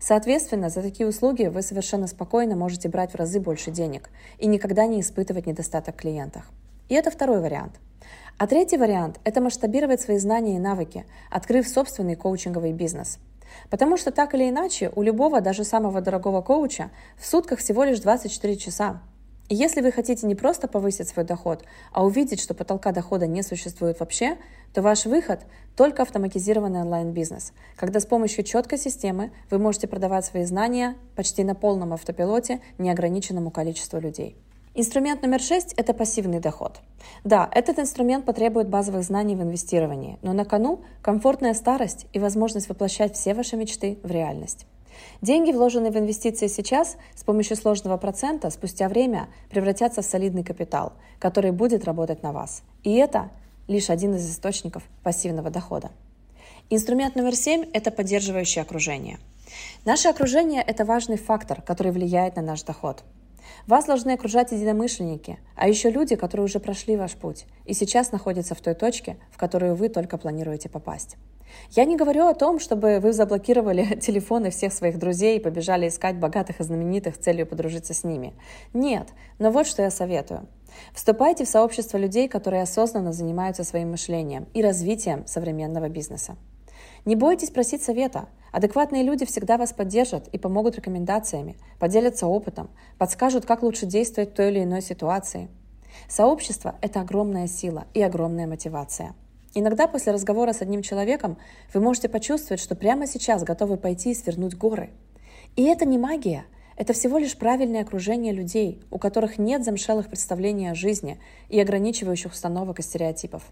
Соответственно, 0.00 0.70
за 0.70 0.82
такие 0.82 1.08
услуги 1.08 1.46
вы 1.46 1.62
совершенно 1.62 2.06
спокойно 2.06 2.56
можете 2.56 2.88
брать 2.88 3.12
в 3.12 3.16
разы 3.16 3.38
больше 3.40 3.70
денег 3.70 4.10
и 4.38 4.46
никогда 4.46 4.86
не 4.86 5.00
испытывать 5.00 5.46
недостаток 5.46 5.94
в 5.94 5.98
клиентах. 5.98 6.50
И 6.88 6.94
это 6.94 7.10
второй 7.10 7.40
вариант. 7.40 7.74
А 8.38 8.46
третий 8.46 8.76
вариант– 8.76 9.20
это 9.24 9.40
масштабировать 9.40 10.00
свои 10.00 10.18
знания 10.18 10.56
и 10.56 10.60
навыки, 10.60 11.04
открыв 11.30 11.68
собственный 11.68 12.16
коучинговый 12.16 12.72
бизнес– 12.72 13.18
Потому 13.70 13.96
что 13.96 14.10
так 14.10 14.34
или 14.34 14.48
иначе 14.48 14.90
у 14.94 15.02
любого, 15.02 15.40
даже 15.40 15.64
самого 15.64 16.00
дорогого 16.00 16.42
коуча 16.42 16.90
в 17.16 17.26
сутках 17.26 17.58
всего 17.58 17.84
лишь 17.84 18.00
24 18.00 18.56
часа. 18.56 19.00
И 19.48 19.54
если 19.54 19.80
вы 19.80 19.92
хотите 19.92 20.26
не 20.26 20.34
просто 20.34 20.68
повысить 20.68 21.08
свой 21.08 21.24
доход, 21.24 21.64
а 21.90 22.04
увидеть, 22.04 22.40
что 22.40 22.52
потолка 22.52 22.92
дохода 22.92 23.26
не 23.26 23.42
существует 23.42 23.98
вообще, 24.00 24.36
то 24.74 24.82
ваш 24.82 25.06
выход– 25.06 25.40
только 25.78 26.02
автоматизированный 26.02 26.80
онлайн-бизнес, 26.80 27.52
когда 27.76 28.00
с 28.00 28.04
помощью 28.04 28.42
четкой 28.42 28.78
системы 28.78 29.30
вы 29.48 29.60
можете 29.60 29.86
продавать 29.86 30.24
свои 30.24 30.44
знания 30.44 30.96
почти 31.14 31.44
на 31.44 31.54
полном 31.54 31.92
автопилоте 31.92 32.60
неограниченному 32.78 33.52
количеству 33.52 34.00
людей. 34.00 34.36
Инструмент 34.80 35.22
номер 35.22 35.40
шесть– 35.40 35.72
это 35.76 35.92
пассивный 35.92 36.38
доход. 36.38 36.78
Да, 37.24 37.50
этот 37.52 37.80
инструмент 37.80 38.24
потребует 38.24 38.68
базовых 38.68 39.02
знаний 39.02 39.34
в 39.34 39.42
инвестировании, 39.42 40.20
но 40.22 40.32
на 40.32 40.44
кону 40.44 40.84
комфортная 41.02 41.54
старость 41.54 42.06
и 42.12 42.20
возможность 42.20 42.68
воплощать 42.68 43.16
все 43.16 43.34
ваши 43.34 43.56
мечты 43.56 43.98
в 44.04 44.10
реальность. 44.12 44.66
Деньги, 45.20 45.50
вложенные 45.50 45.90
в 45.90 45.98
инвестиции 45.98 46.46
сейчас, 46.46 46.96
с 47.16 47.24
помощью 47.24 47.56
сложного 47.56 47.96
процента 47.96 48.50
спустя 48.50 48.88
время 48.88 49.26
превратятся 49.50 50.00
в 50.00 50.04
солидный 50.04 50.44
капитал, 50.44 50.92
который 51.18 51.50
будет 51.50 51.84
работать 51.84 52.22
на 52.22 52.30
вас. 52.30 52.62
И 52.84 52.94
это 52.94 53.30
лишь 53.66 53.90
один 53.90 54.14
из 54.14 54.30
источников 54.30 54.84
пассивного 55.02 55.50
дохода. 55.50 55.90
Инструмент 56.70 57.16
номер 57.16 57.34
семь– 57.34 57.66
это 57.72 57.90
поддерживающее 57.90 58.62
окружение. 58.62 59.18
Наше 59.84 60.06
окружение– 60.06 60.62
это 60.66 60.84
важный 60.84 61.16
фактор, 61.16 61.62
который 61.62 61.90
влияет 61.90 62.36
на 62.36 62.42
наш 62.42 62.62
доход. 62.62 63.02
Вас 63.66 63.84
должны 63.84 64.12
окружать 64.12 64.52
единомышленники, 64.52 65.38
а 65.56 65.68
еще 65.68 65.90
люди, 65.90 66.16
которые 66.16 66.44
уже 66.46 66.60
прошли 66.60 66.96
ваш 66.96 67.12
путь 67.12 67.46
и 67.64 67.74
сейчас 67.74 68.12
находятся 68.12 68.54
в 68.54 68.60
той 68.60 68.74
точке, 68.74 69.16
в 69.30 69.38
которую 69.38 69.74
вы 69.74 69.88
только 69.88 70.18
планируете 70.18 70.68
попасть. 70.68 71.16
Я 71.70 71.84
не 71.84 71.96
говорю 71.96 72.26
о 72.26 72.34
том, 72.34 72.58
чтобы 72.58 73.00
вы 73.00 73.12
заблокировали 73.12 73.96
телефоны 74.00 74.50
всех 74.50 74.72
своих 74.72 74.98
друзей 74.98 75.38
и 75.38 75.40
побежали 75.40 75.88
искать 75.88 76.16
богатых 76.16 76.60
и 76.60 76.64
знаменитых 76.64 77.16
с 77.16 77.18
целью 77.18 77.46
подружиться 77.46 77.94
с 77.94 78.04
ними. 78.04 78.34
Нет, 78.74 79.08
но 79.38 79.50
вот 79.50 79.66
что 79.66 79.82
я 79.82 79.90
советую. 79.90 80.46
Вступайте 80.92 81.44
в 81.44 81.48
сообщество 81.48 81.96
людей, 81.96 82.28
которые 82.28 82.62
осознанно 82.62 83.12
занимаются 83.12 83.64
своим 83.64 83.90
мышлением 83.90 84.46
и 84.54 84.62
развитием 84.62 85.26
современного 85.26 85.88
бизнеса. 85.88 86.36
Не 87.04 87.16
бойтесь 87.16 87.50
просить 87.50 87.82
совета. 87.82 88.28
Адекватные 88.52 89.02
люди 89.02 89.26
всегда 89.26 89.56
вас 89.56 89.72
поддержат 89.72 90.28
и 90.28 90.38
помогут 90.38 90.76
рекомендациями, 90.76 91.56
поделятся 91.78 92.26
опытом, 92.26 92.70
подскажут, 92.98 93.44
как 93.46 93.62
лучше 93.62 93.86
действовать 93.86 94.30
в 94.30 94.34
той 94.34 94.50
или 94.50 94.64
иной 94.64 94.82
ситуации. 94.82 95.48
Сообщество– 96.08 96.76
это 96.80 97.00
огромная 97.00 97.46
сила 97.46 97.86
и 97.94 98.02
огромная 98.02 98.46
мотивация– 98.46 99.14
Иногда 99.54 99.88
после 99.88 100.12
разговора 100.12 100.52
с 100.52 100.62
одним 100.62 100.82
человеком 100.82 101.38
вы 101.72 101.80
можете 101.80 102.08
почувствовать, 102.08 102.60
что 102.60 102.74
прямо 102.74 103.06
сейчас 103.06 103.42
готовы 103.42 103.76
пойти 103.76 104.12
и 104.12 104.14
свернуть 104.14 104.54
горы. 104.54 104.90
И 105.56 105.64
это 105.64 105.84
не 105.84 105.98
магия, 105.98 106.44
это 106.76 106.92
всего 106.92 107.18
лишь 107.18 107.36
правильное 107.36 107.82
окружение 107.82 108.32
людей, 108.32 108.80
у 108.90 108.98
которых 108.98 109.38
нет 109.38 109.64
замшелых 109.64 110.08
представлений 110.08 110.68
о 110.68 110.74
жизни 110.74 111.18
и 111.48 111.58
ограничивающих 111.58 112.32
установок 112.32 112.78
и 112.78 112.82
стереотипов. 112.82 113.42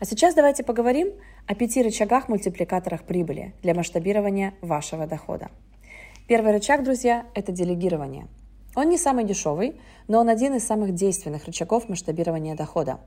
А 0.00 0.04
сейчас 0.04 0.34
давайте 0.34 0.64
поговорим 0.64 1.12
о 1.46 1.54
пяти 1.54 1.82
рычагах-мультипликаторах 1.82 3.02
прибыли 3.02 3.54
для 3.62 3.74
масштабирования 3.74 4.54
вашего 4.60 5.06
дохода. 5.06 5.50
Первый 6.28 6.52
рычаг, 6.52 6.84
друзья, 6.84 7.26
это 7.34 7.50
делегирование. 7.52 8.28
Он 8.76 8.88
не 8.88 8.98
самый 8.98 9.24
дешевый, 9.24 9.80
но 10.06 10.20
он 10.20 10.28
один 10.28 10.54
из 10.54 10.64
самых 10.64 10.94
действенных 10.94 11.46
рычагов 11.46 11.88
масштабирования 11.88 12.54
дохода. 12.54 13.00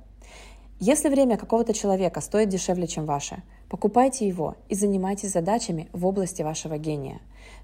Если 0.79 1.07
время 1.07 1.37
какого-то 1.37 1.73
человека 1.73 2.19
стоит 2.19 2.49
дешевле, 2.49 2.87
чем 2.87 3.05
ваше, 3.05 3.43
покупайте 3.69 4.27
его 4.27 4.55
и 4.67 4.75
занимайтесь 4.75 5.31
задачами 5.31 5.87
в 5.93 6.05
области 6.05 6.41
вашего 6.41 6.77
гения. 6.77 7.21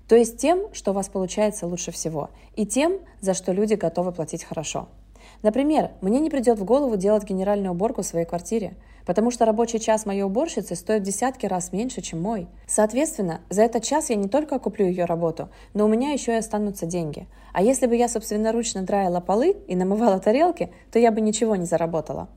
То 0.07 0.15
есть 0.15 0.37
тем, 0.37 0.73
что 0.73 0.91
у 0.91 0.93
вас 0.93 1.09
получается 1.09 1.67
лучше 1.67 1.91
всего, 1.91 2.29
и 2.55 2.65
тем, 2.65 2.99
за 3.19 3.33
что 3.33 3.51
люди 3.51 3.73
готовы 3.73 4.13
платить 4.13 4.43
хорошо. 4.43 4.87
Например, 5.41 5.91
мне 6.01 6.19
не 6.19 6.29
придет 6.29 6.59
в 6.59 6.65
голову 6.65 6.97
делать 6.97 7.23
генеральную 7.23 7.71
уборку 7.71 8.01
в 8.01 8.05
своей 8.05 8.25
квартире, 8.25 8.73
потому 9.05 9.31
что 9.31 9.45
рабочий 9.45 9.79
час 9.79 10.05
моей 10.05 10.23
уборщицы 10.23 10.75
стоит 10.75 11.01
в 11.01 11.05
десятки 11.05 11.45
раз 11.45 11.71
меньше, 11.71 12.01
чем 12.01 12.21
мой. 12.21 12.47
Соответственно, 12.67 13.41
за 13.49 13.63
этот 13.63 13.83
час 13.83 14.09
я 14.09 14.15
не 14.15 14.27
только 14.27 14.59
куплю 14.59 14.85
ее 14.85 15.05
работу, 15.05 15.49
но 15.73 15.85
у 15.85 15.87
меня 15.87 16.11
еще 16.11 16.33
и 16.33 16.37
останутся 16.37 16.85
деньги. 16.85 17.27
А 17.53 17.61
если 17.61 17.87
бы 17.87 17.95
я 17.95 18.09
собственноручно 18.09 18.83
драила 18.83 19.21
полы 19.21 19.55
и 19.67 19.75
намывала 19.75 20.19
тарелки, 20.19 20.71
то 20.91 20.99
я 20.99 21.11
бы 21.11 21.21
ничего 21.21 21.55
не 21.55 21.65
заработала. 21.65 22.27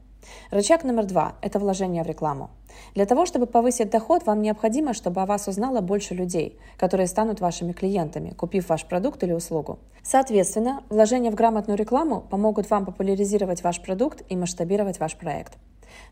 Рычаг 0.50 0.84
номер 0.84 1.06
два– 1.06 1.34
это 1.42 1.58
вложение 1.58 2.02
в 2.02 2.06
рекламу. 2.06 2.50
Для 2.94 3.06
того, 3.06 3.26
чтобы 3.26 3.46
повысить 3.46 3.90
доход, 3.90 4.26
вам 4.26 4.42
необходимо, 4.42 4.94
чтобы 4.94 5.22
о 5.22 5.26
вас 5.26 5.48
узнало 5.48 5.80
больше 5.80 6.14
людей, 6.14 6.58
которые 6.76 7.06
станут 7.06 7.40
вашими 7.40 7.72
клиентами, 7.72 8.30
купив 8.30 8.68
ваш 8.68 8.84
продукт 8.84 9.22
или 9.22 9.32
услугу. 9.32 9.78
Соответственно, 10.02 10.82
вложения 10.88 11.30
в 11.30 11.34
грамотную 11.34 11.78
рекламу 11.78 12.20
помогут 12.20 12.70
вам 12.70 12.84
популяризировать 12.84 13.62
ваш 13.62 13.80
продукт 13.80 14.22
и 14.28 14.36
масштабировать 14.36 15.00
ваш 15.00 15.16
проект. 15.16 15.58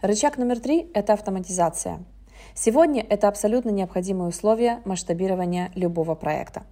Рычаг 0.03 0.39
номер 0.39 0.61
три– 0.61 0.91
это 0.95 1.13
автоматизация. 1.13 2.05
Сегодня 2.55 3.05
это 3.09 3.29
абсолютно 3.29 3.71
необходимое 3.71 4.29
условие 4.29 4.81
масштабирования 4.85 5.71
любого 5.75 6.15
проекта. 6.15 6.63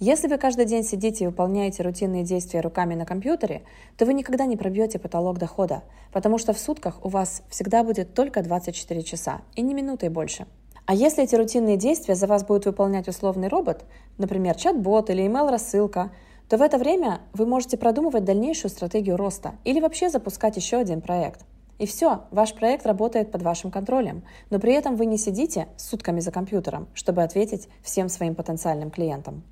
Если 0.00 0.28
вы 0.28 0.38
каждый 0.38 0.64
день 0.64 0.84
сидите 0.84 1.24
и 1.24 1.26
выполняете 1.26 1.82
рутинные 1.82 2.24
действия 2.24 2.60
руками 2.60 2.94
на 2.94 3.04
компьютере, 3.04 3.62
то 3.96 4.06
вы 4.06 4.14
никогда 4.14 4.46
не 4.46 4.56
пробьете 4.56 4.98
потолок 4.98 5.38
дохода, 5.38 5.82
потому 6.12 6.38
что 6.38 6.52
в 6.52 6.58
сутках 6.58 7.04
у 7.04 7.08
вас 7.08 7.42
всегда 7.48 7.82
будет 7.82 8.14
только 8.14 8.42
24 8.42 9.02
часа 9.02 9.40
и 9.54 9.62
не 9.62 9.74
минуты 9.74 10.10
больше. 10.10 10.46
А 10.86 10.94
если 10.94 11.24
эти 11.24 11.34
рутинные 11.34 11.76
действия 11.76 12.14
за 12.14 12.26
вас 12.26 12.44
будет 12.44 12.64
выполнять 12.64 13.08
условный 13.08 13.48
робот, 13.48 13.84
например, 14.16 14.54
чат-бот 14.54 15.10
или 15.10 15.26
email-рассылка, 15.26 16.10
то 16.48 16.56
в 16.56 16.62
это 16.62 16.78
время 16.78 17.20
вы 17.34 17.44
можете 17.44 17.76
продумывать 17.76 18.24
дальнейшую 18.24 18.70
стратегию 18.70 19.16
роста 19.16 19.56
или 19.64 19.80
вообще 19.80 20.08
запускать 20.08 20.56
еще 20.56 20.78
один 20.78 21.02
проект. 21.02 21.44
И 21.78 21.86
все, 21.86 22.22
ваш 22.30 22.54
проект 22.54 22.86
работает 22.86 23.30
под 23.30 23.42
вашим 23.42 23.70
контролем, 23.70 24.24
но 24.50 24.58
при 24.58 24.72
этом 24.72 24.96
вы 24.96 25.06
не 25.06 25.18
сидите 25.18 25.68
сутками 25.76 26.20
за 26.20 26.32
компьютером, 26.32 26.88
чтобы 26.94 27.22
ответить 27.22 27.68
всем 27.82 28.08
своим 28.08 28.34
потенциальным 28.34 28.90
клиентам. 28.90 29.44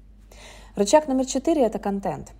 Рычаг 0.76 1.08
номер 1.08 1.24
четыре– 1.24 1.62
это 1.64 1.78
контент. 1.78 2.34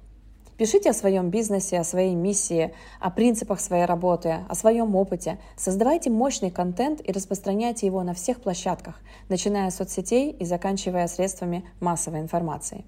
Пишите 0.58 0.90
о 0.90 0.92
своем 0.92 1.30
бизнесе, 1.30 1.78
о 1.78 1.84
своей 1.84 2.14
миссии, 2.14 2.74
о 3.00 3.10
принципах 3.10 3.60
своей 3.60 3.86
работы, 3.86 4.40
о 4.46 4.54
своем 4.54 4.94
опыте. 4.94 5.38
Создавайте 5.56 6.10
мощный 6.10 6.50
контент 6.50 7.00
и 7.02 7.12
распространяйте 7.12 7.86
его 7.86 8.02
на 8.02 8.12
всех 8.12 8.42
площадках, 8.42 9.00
начиная 9.30 9.70
с 9.70 9.76
соцсетей 9.76 10.32
и 10.32 10.44
заканчивая 10.44 11.06
средствами 11.06 11.64
массовой 11.80 12.20
информации. 12.20 12.84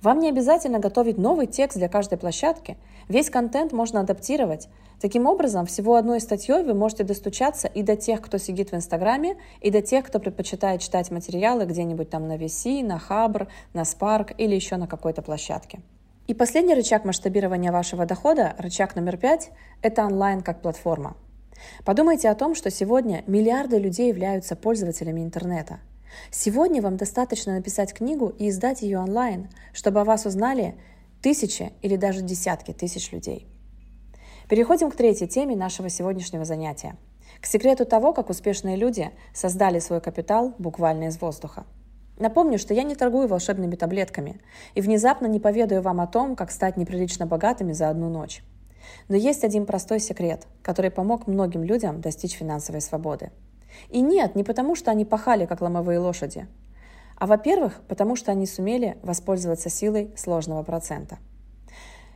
Вам 0.00 0.20
не 0.20 0.28
обязательно 0.28 0.78
готовить 0.78 1.18
новый 1.18 1.48
текст 1.48 1.76
для 1.76 1.88
каждой 1.88 2.16
площадки. 2.16 2.76
Весь 3.08 3.30
контент 3.30 3.72
можно 3.72 3.98
адаптировать. 3.98 4.68
Таким 5.00 5.26
образом, 5.26 5.66
всего 5.66 5.96
одной 5.96 6.20
статьей 6.20 6.62
вы 6.62 6.74
можете 6.74 7.04
достучаться 7.04 7.68
и 7.68 7.82
до 7.82 7.96
тех, 7.96 8.20
кто 8.22 8.38
сидит 8.38 8.70
в 8.70 8.74
Инстаграме, 8.74 9.36
и 9.60 9.70
до 9.70 9.82
тех, 9.82 10.04
кто 10.06 10.18
предпочитает 10.18 10.80
читать 10.80 11.10
материалы 11.10 11.64
где-нибудь 11.64 12.10
там 12.10 12.26
на 12.28 12.36
VC, 12.36 12.84
на 12.84 12.98
Хабр, 12.98 13.48
на 13.72 13.82
Spark 13.82 14.34
или 14.36 14.54
еще 14.54 14.76
на 14.76 14.86
какой-то 14.86 15.22
площадке. 15.22 15.80
И 16.26 16.34
последний 16.34 16.74
рычаг 16.74 17.04
масштабирования 17.04 17.70
вашего 17.70 18.06
дохода, 18.06 18.54
рычаг 18.58 18.96
номер 18.96 19.16
пять, 19.18 19.50
это 19.82 20.04
онлайн 20.04 20.40
как 20.40 20.62
платформа. 20.62 21.16
Подумайте 21.84 22.30
о 22.30 22.34
том, 22.34 22.54
что 22.54 22.70
сегодня 22.70 23.22
миллиарды 23.26 23.78
людей 23.78 24.08
являются 24.08 24.56
пользователями 24.56 25.20
интернета– 25.20 25.80
Сегодня 26.30 26.82
вам 26.82 26.96
достаточно 26.96 27.54
написать 27.54 27.92
книгу 27.92 28.28
и 28.28 28.48
издать 28.48 28.82
ее 28.82 28.98
онлайн, 28.98 29.48
чтобы 29.72 30.00
о 30.00 30.04
вас 30.04 30.26
узнали 30.26 30.76
тысячи 31.22 31.72
или 31.82 31.96
даже 31.96 32.22
десятки 32.22 32.72
тысяч 32.72 33.12
людей. 33.12 33.46
Переходим 34.48 34.90
к 34.90 34.96
третьей 34.96 35.28
теме 35.28 35.56
нашего 35.56 35.88
сегодняшнего 35.88 36.44
занятия. 36.44 36.96
К 37.40 37.46
секрету 37.46 37.84
того, 37.84 38.12
как 38.12 38.30
успешные 38.30 38.76
люди 38.76 39.10
создали 39.32 39.78
свой 39.78 40.00
капитал 40.00 40.54
буквально 40.58 41.04
из 41.04 41.20
воздуха. 41.20 41.64
Напомню, 42.18 42.58
что 42.58 42.74
я 42.74 42.82
не 42.84 42.94
торгую 42.94 43.26
волшебными 43.26 43.74
таблетками 43.74 44.40
и 44.74 44.80
внезапно 44.80 45.26
не 45.26 45.40
поведаю 45.40 45.82
вам 45.82 46.00
о 46.00 46.06
том, 46.06 46.36
как 46.36 46.50
стать 46.50 46.76
неприлично 46.76 47.26
богатыми 47.26 47.72
за 47.72 47.88
одну 47.88 48.08
ночь. 48.08 48.42
Но 49.08 49.16
есть 49.16 49.44
один 49.44 49.66
простой 49.66 49.98
секрет, 49.98 50.46
который 50.62 50.90
помог 50.90 51.26
многим 51.26 51.64
людям 51.64 52.00
достичь 52.00 52.36
финансовой 52.36 52.80
свободы– 52.80 53.30
и 53.90 54.00
нет, 54.00 54.34
не 54.34 54.44
потому, 54.44 54.74
что 54.74 54.90
они 54.90 55.04
пахали, 55.04 55.46
как 55.46 55.60
ломовые 55.60 55.98
лошади, 55.98 56.46
а, 57.16 57.26
во-первых, 57.26 57.80
потому 57.88 58.16
что 58.16 58.32
они 58.32 58.46
сумели 58.46 58.98
воспользоваться 59.02 59.70
силой 59.70 60.12
сложного 60.16 60.62
процента. 60.62 61.18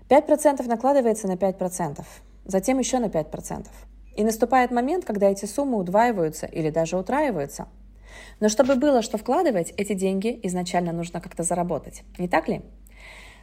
5% 0.08 0.66
накладывается 0.66 1.26
на 1.26 1.32
5%, 1.32 2.04
затем 2.44 2.78
еще 2.78 2.98
на 2.98 3.06
5%. 3.06 3.66
И 4.16 4.24
наступает 4.24 4.70
момент, 4.70 5.04
когда 5.04 5.28
эти 5.28 5.44
суммы 5.44 5.78
удваиваются 5.78 6.46
или 6.46 6.70
даже 6.70 6.96
утраиваются. 6.96 7.68
Но 8.40 8.48
чтобы 8.48 8.74
было 8.74 9.02
что 9.02 9.18
вкладывать, 9.18 9.72
эти 9.76 9.94
деньги 9.94 10.38
изначально 10.42 10.92
нужно 10.92 11.20
как-то 11.20 11.42
заработать. 11.42 12.02
Не 12.18 12.28
так 12.28 12.48
ли? 12.48 12.62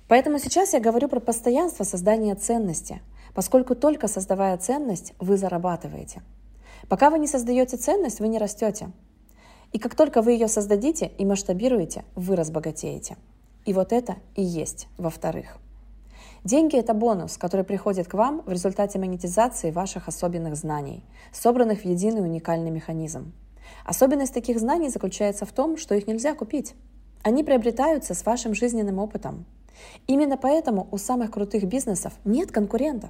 Поэтому 0.07 0.37
сейчас 0.39 0.73
я 0.73 0.79
говорю 0.79 1.07
про 1.07 1.19
постоянство 1.19 1.83
создания 1.83 2.35
ценности, 2.35 3.01
поскольку 3.33 3.75
только 3.75 4.07
создавая 4.07 4.57
ценность, 4.57 5.13
вы 5.19 5.37
зарабатываете– 5.37 6.21
Пока 6.87 7.09
вы 7.09 7.19
не 7.19 7.27
создаете 7.27 7.77
ценность, 7.77 8.19
вы 8.19 8.27
не 8.27 8.37
растете. 8.37 8.91
И 9.71 9.79
как 9.79 9.95
только 9.95 10.21
вы 10.21 10.33
ее 10.33 10.47
создадите 10.47 11.11
и 11.17 11.25
масштабируете, 11.25 12.05
вы 12.15 12.35
разбогатеете. 12.35 13.17
И 13.65 13.73
вот 13.73 13.91
это 13.91 14.17
и 14.35 14.43
есть 14.43 14.87
во-вторых. 14.97 15.57
Деньги– 16.45 16.75
это 16.77 16.93
бонус, 16.93 17.39
который 17.39 17.65
приходит 17.65 18.07
к 18.07 18.13
вам 18.13 18.43
в 18.45 18.51
результате 18.51 18.99
монетизации 18.99 19.71
ваших 19.71 20.07
особенных 20.07 20.55
знаний, 20.55 21.03
собранных 21.33 21.81
в 21.81 21.85
единый 21.85 22.21
уникальный 22.21 22.69
механизм. 22.69 23.33
Особенность 23.83 24.35
таких 24.35 24.59
знаний 24.59 24.89
заключается 24.89 25.47
в 25.47 25.51
том, 25.51 25.75
что 25.75 25.95
их 25.95 26.05
нельзя 26.05 26.35
купить. 26.35 26.75
Они 27.23 27.43
приобретаются 27.43 28.13
с 28.13 28.23
вашим 28.23 28.53
жизненным 28.53 28.99
опытом. 28.99 29.45
Именно 30.05 30.37
поэтому 30.37 30.87
у 30.91 30.99
самых 30.99 31.31
крутых 31.31 31.63
бизнесов 31.63 32.13
нет 32.25 32.51
конкурентов. 32.51 33.09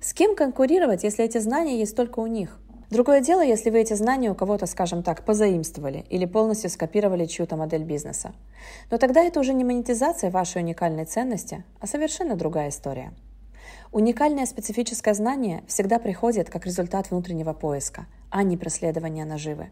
С 0.00 0.12
кем 0.12 0.36
конкурировать, 0.36 1.02
если 1.02 1.24
эти 1.24 1.38
знания 1.38 1.80
есть 1.80 1.96
только 1.96 2.20
у 2.20 2.28
них? 2.28 2.56
Другое 2.88 3.20
дело, 3.20 3.40
если 3.40 3.70
вы 3.70 3.80
эти 3.80 3.94
знания 3.94 4.30
у 4.30 4.34
кого-то, 4.36 4.66
скажем 4.66 5.02
так, 5.02 5.24
позаимствовали 5.24 6.04
или 6.08 6.24
полностью 6.24 6.70
скопировали 6.70 7.26
чью-то 7.26 7.56
модель 7.56 7.82
бизнеса. 7.82 8.32
Но 8.90 8.98
тогда 8.98 9.22
это 9.22 9.40
уже 9.40 9.54
не 9.54 9.64
монетизация 9.64 10.30
вашей 10.30 10.62
уникальной 10.62 11.04
ценности, 11.04 11.64
а 11.80 11.88
совершенно 11.88 12.36
другая 12.36 12.68
история. 12.68 13.12
Уникальное 13.90 14.46
специфическое 14.46 15.14
знание 15.14 15.64
всегда 15.66 15.98
приходит 15.98 16.48
как 16.48 16.64
результат 16.64 17.10
внутреннего 17.10 17.52
поиска, 17.54 18.06
а 18.30 18.44
не 18.44 18.56
преследования 18.56 19.24
наживы. 19.24 19.70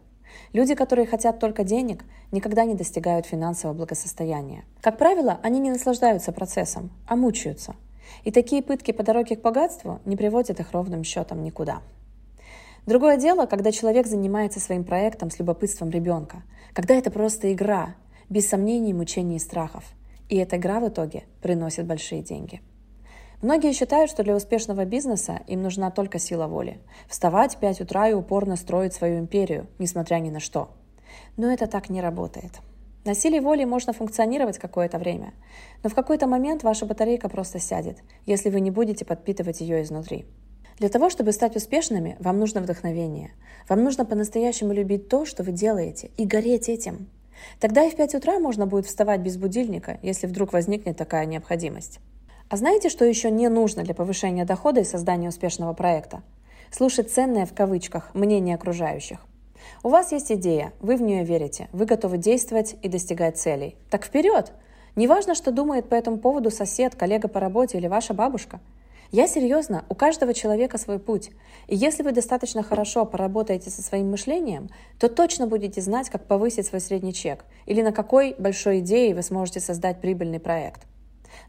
Люди, 0.51 0.75
которые 0.75 1.07
хотят 1.07 1.39
только 1.39 1.63
денег, 1.63 2.03
никогда 2.33 2.65
не 2.65 2.75
достигают 2.75 3.25
финансового 3.25 3.77
благосостояния. 3.77 4.65
Как 4.81 4.97
правило, 4.97 5.39
они 5.41 5.59
не 5.59 5.69
наслаждаются 5.69 6.33
процессом, 6.33 6.91
а 7.07 7.15
мучаются. 7.15 7.75
И 8.23 8.31
такие 8.31 8.61
пытки 8.61 8.91
по 8.91 9.03
дороге 9.03 9.37
к 9.37 9.41
богатству 9.41 10.01
не 10.03 10.17
приводят 10.17 10.59
их 10.59 10.73
ровным 10.73 11.05
счетом 11.05 11.41
никуда. 11.43 11.81
Другое 12.85 13.17
дело, 13.17 13.47
когда 13.47 13.71
человек 13.71 14.05
занимается 14.05 14.59
своим 14.59 14.83
проектом 14.83 15.31
с 15.31 15.39
любопытством 15.39 15.89
ребенка, 15.89 16.43
когда 16.73 16.93
это 16.93 17.09
просто 17.09 17.51
игра, 17.51 17.95
без 18.29 18.47
сомнений, 18.47 18.93
мучений 18.93 19.37
и 19.37 19.39
страхов. 19.39 19.83
И 20.29 20.37
эта 20.37 20.57
игра 20.57 20.79
в 20.79 20.87
итоге 20.87 21.23
приносит 21.41 21.87
большие 21.87 22.21
деньги. 22.21 22.61
Многие 23.41 23.73
считают, 23.73 24.09
что 24.11 24.23
для 24.23 24.35
успешного 24.35 24.85
бизнеса 24.85 25.41
им 25.47 25.63
нужна 25.63 25.89
только 25.89 26.19
сила 26.19 26.47
воли. 26.47 26.79
Вставать 27.07 27.55
в 27.55 27.59
5 27.59 27.81
утра 27.81 28.07
и 28.07 28.13
упорно 28.13 28.55
строить 28.55 28.93
свою 28.93 29.19
империю, 29.19 29.67
несмотря 29.79 30.17
ни 30.17 30.29
на 30.29 30.39
что. 30.39 30.69
Но 31.37 31.51
это 31.51 31.67
так 31.67 31.89
не 31.89 32.01
работает. 32.01 32.51
На 33.03 33.13
силе 33.13 33.41
воли 33.41 33.65
можно 33.65 33.93
функционировать 33.93 34.57
какое-то 34.57 34.97
время, 34.97 35.33
но 35.83 35.89
в 35.89 35.95
какой-то 35.95 36.27
момент 36.27 36.63
ваша 36.63 36.85
батарейка 36.85 37.29
просто 37.29 37.59
сядет, 37.59 37.99
если 38.25 38.49
вы 38.49 38.61
не 38.61 38.71
будете 38.71 39.05
подпитывать 39.05 39.61
ее 39.61 39.83
изнутри. 39.83 40.25
Для 40.77 40.89
того, 40.89 41.09
чтобы 41.09 41.31
стать 41.31 41.55
успешными, 41.55 42.17
вам 42.19 42.37
нужно 42.37 42.59
вдохновение. 42.59 43.31
Вам 43.69 43.83
нужно 43.83 44.05
по-настоящему 44.05 44.73
любить 44.73 45.07
то, 45.07 45.25
что 45.25 45.41
вы 45.41 45.53
делаете, 45.53 46.11
и 46.17 46.25
гореть 46.25 46.67
этим. 46.67 47.07
Тогда 47.61 47.83
и 47.85 47.89
в 47.89 47.95
5 47.95 48.15
утра 48.15 48.39
можно 48.39 48.65
будет 48.65 48.85
вставать 48.85 49.21
без 49.21 49.37
будильника, 49.37 49.99
если 50.01 50.27
вдруг 50.27 50.51
возникнет 50.51 50.97
такая 50.97 51.25
необходимость. 51.25 51.99
А 52.49 52.57
знаете, 52.57 52.89
что 52.89 53.05
еще 53.05 53.31
не 53.31 53.47
нужно 53.47 53.83
для 53.83 53.93
повышения 53.93 54.43
дохода 54.43 54.81
и 54.81 54.85
создания 54.85 55.29
успешного 55.29 55.73
проекта? 55.73 56.21
Слушать 56.71 57.09
ценное 57.09 57.45
в 57.45 57.53
кавычках 57.53 58.13
мнение 58.13 58.55
окружающих. 58.55 59.19
У 59.81 59.89
вас 59.89 60.11
есть 60.11 60.31
идея, 60.31 60.73
вы 60.81 60.97
в 60.97 61.01
нее 61.01 61.23
верите, 61.23 61.69
вы 61.71 61.85
готовы 61.85 62.17
действовать 62.17 62.75
и 62.81 62.89
достигать 62.89 63.37
целей. 63.37 63.77
Так 63.89 64.03
вперед! 64.03 64.51
Неважно, 64.97 65.35
что 65.35 65.51
думает 65.51 65.87
по 65.87 65.95
этому 65.95 66.17
поводу 66.17 66.51
сосед, 66.51 66.95
коллега 66.95 67.27
по 67.29 67.39
работе 67.39 67.77
или 67.77 67.87
ваша 67.87 68.13
бабушка– 68.13 68.59
я 69.11 69.27
серьезно, 69.27 69.85
у 69.89 69.95
каждого 69.95 70.33
человека 70.33 70.77
свой 70.77 70.99
путь. 70.99 71.31
И 71.67 71.75
если 71.75 72.03
вы 72.03 72.11
достаточно 72.11 72.63
хорошо 72.63 73.05
поработаете 73.05 73.69
со 73.69 73.81
своим 73.81 74.11
мышлением, 74.11 74.69
то 74.99 75.09
точно 75.09 75.47
будете 75.47 75.81
знать, 75.81 76.09
как 76.09 76.27
повысить 76.27 76.65
свой 76.67 76.81
средний 76.81 77.13
чек 77.13 77.45
или 77.65 77.81
на 77.81 77.91
какой 77.91 78.35
большой 78.37 78.79
идее 78.79 79.15
вы 79.15 79.21
сможете 79.21 79.59
создать 79.59 80.01
прибыльный 80.01 80.39
проект. 80.39 80.81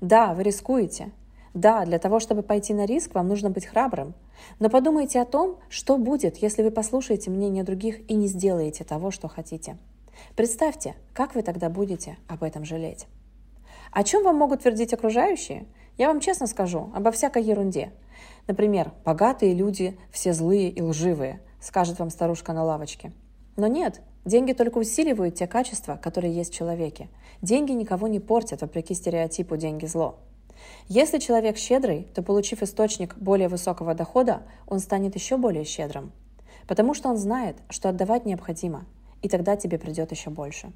Да, 0.01 0.35
вы 0.35 0.43
рискуете. 0.43 1.11
Да, 1.55 1.87
для 1.87 1.99
того, 1.99 2.21
чтобы 2.21 2.43
пойти 2.43 2.75
на 2.75 2.85
риск, 2.85 3.15
вам 3.15 3.29
нужно 3.29 3.49
быть 3.49 3.65
храбрым. 3.65 4.15
Но 4.59 4.69
подумайте 4.69 5.21
о 5.21 5.25
том, 5.25 5.59
что 5.71 5.97
будет, 5.97 6.37
если 6.37 6.63
вы 6.63 6.71
послушаете 6.71 7.31
мнение 7.31 7.65
других 7.65 8.09
и 8.11 8.15
не 8.15 8.27
сделаете 8.27 8.85
того, 8.85 9.11
что 9.11 9.29
хотите. 9.29 9.79
Представьте, 10.35 10.95
как 11.15 11.35
вы 11.35 11.43
тогда 11.43 11.71
будете 11.71 12.19
об 12.29 12.43
этом 12.43 12.65
жалеть. 12.65 13.07
О 13.91 14.03
чем 14.03 14.25
вам 14.25 14.37
могут 14.37 14.63
твердить 14.63 14.93
окружающие? 14.93 15.67
Я 15.99 16.09
вам 16.09 16.21
честно 16.21 16.47
скажу, 16.47 16.91
обо 16.95 17.11
всякой 17.11 17.43
ерунде. 17.43 17.91
Например, 18.47 18.93
богатые 19.05 19.55
люди 19.55 19.99
все 20.11 20.33
злые 20.33 20.69
и 20.69 20.83
лживые, 20.83 21.41
скажет 21.61 21.99
вам 21.99 22.11
старушка 22.11 22.53
на 22.53 22.65
лавочке. 22.65 23.13
Но 23.57 23.67
нет, 23.67 24.03
деньги 24.25 24.53
только 24.53 24.79
усиливают 24.79 25.37
те 25.37 25.47
качества, 25.47 25.99
которые 26.01 26.35
есть 26.35 26.53
в 26.53 26.57
человеке. 26.57 27.09
Деньги 27.41 27.73
никого 27.73 28.09
не 28.09 28.21
портят, 28.21 28.61
вопреки 28.61 28.95
стереотипу 28.95 29.57
«деньги– 29.57 29.87
зло». 29.87 30.19
Если 30.89 31.19
человек 31.19 31.57
щедрый, 31.57 32.07
то, 32.15 32.23
получив 32.23 32.63
источник 32.63 33.17
более 33.17 33.49
высокого 33.49 33.95
дохода, 33.95 34.43
он 34.67 34.81
станет 34.81 35.15
еще 35.15 35.37
более 35.37 35.65
щедрым. 35.65 36.13
Потому 36.67 36.95
что 36.95 37.09
он 37.09 37.17
знает, 37.17 37.57
что 37.69 37.89
отдавать 37.89 38.25
необходимо, 38.25 38.85
и 39.23 39.29
тогда 39.29 39.57
тебе 39.57 39.79
придет 39.79 40.11
еще 40.11 40.31
больше. 40.31 40.73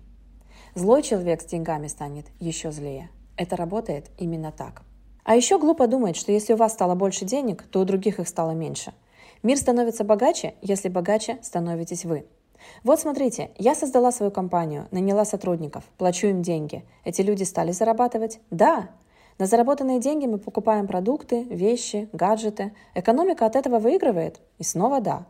Злой 0.75 1.03
человек 1.03 1.43
с 1.43 1.47
деньгами 1.47 1.89
станет 1.89 2.27
еще 2.39 2.73
злее. 2.73 3.11
Это 3.37 3.57
работает 3.57 4.11
именно 4.19 4.53
так. 4.53 4.83
А 5.25 5.37
еще 5.37 5.59
глупо 5.59 5.87
думать, 5.87 6.17
что 6.17 6.33
если 6.33 6.55
у 6.55 6.57
вас 6.57 6.73
стало 6.73 6.95
больше 6.95 7.25
денег, 7.25 7.63
то 7.71 7.81
у 7.81 7.85
других 7.85 8.19
их 8.19 8.29
стало 8.29 8.53
меньше. 8.53 8.93
Мир 9.43 9.57
становится 9.57 10.05
богаче, 10.05 10.55
если 10.61 10.89
богаче 10.89 11.39
становитесь 11.43 12.05
вы. 12.05 12.27
Вот 12.85 13.01
смотрите, 13.01 13.51
я 13.57 13.75
создала 13.75 14.13
свою 14.13 14.31
компанию, 14.31 14.87
наняла 14.91 15.25
сотрудников, 15.25 15.85
плачу 15.97 16.27
им 16.27 16.43
деньги. 16.43 16.85
Эти 17.05 17.23
люди 17.23 17.45
стали 17.45 17.73
зарабатывать? 17.73 18.41
Да. 18.51 18.91
На 19.39 19.47
заработанные 19.47 20.01
деньги 20.01 20.27
мы 20.27 20.39
покупаем 20.39 20.87
продукты, 20.87 21.45
вещи, 21.45 22.11
гаджеты. 22.13 22.73
Экономика 22.95 23.47
от 23.47 23.57
этого 23.57 23.79
выигрывает? 23.79 24.41
И 24.59 24.65
снова 24.65 25.01
да. 25.01 25.27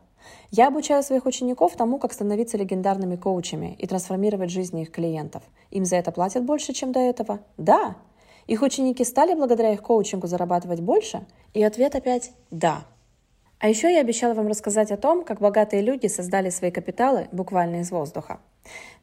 Я 0.50 0.68
обучаю 0.68 1.02
своих 1.02 1.26
учеников 1.26 1.76
тому, 1.76 1.98
как 1.98 2.12
становиться 2.12 2.58
легендарными 2.58 3.16
коучами 3.16 3.76
и 3.78 3.86
трансформировать 3.86 4.50
жизни 4.50 4.82
их 4.82 4.90
клиентов. 4.90 5.42
Им 5.70 5.84
за 5.84 5.96
это 5.96 6.10
платят 6.12 6.44
больше, 6.44 6.72
чем 6.72 6.92
до 6.92 6.98
этого? 6.98 7.40
Да. 7.56 7.96
Их 8.46 8.62
ученики 8.62 9.04
стали 9.04 9.34
благодаря 9.34 9.72
их 9.72 9.82
коучингу 9.82 10.26
зарабатывать 10.26 10.80
больше? 10.80 11.26
И 11.54 11.62
ответ 11.62 11.94
опять 11.94 12.32
«да». 12.50 12.84
А 13.60 13.68
еще 13.68 13.92
я 13.92 14.00
обещала 14.00 14.32
вам 14.32 14.48
рассказать 14.48 14.90
о 14.90 14.96
том, 14.96 15.22
как 15.22 15.38
богатые 15.38 15.82
люди 15.82 16.06
создали 16.06 16.48
свои 16.48 16.70
капиталы 16.70 17.28
буквально 17.30 17.80
из 17.80 17.90
воздуха. 17.90 18.40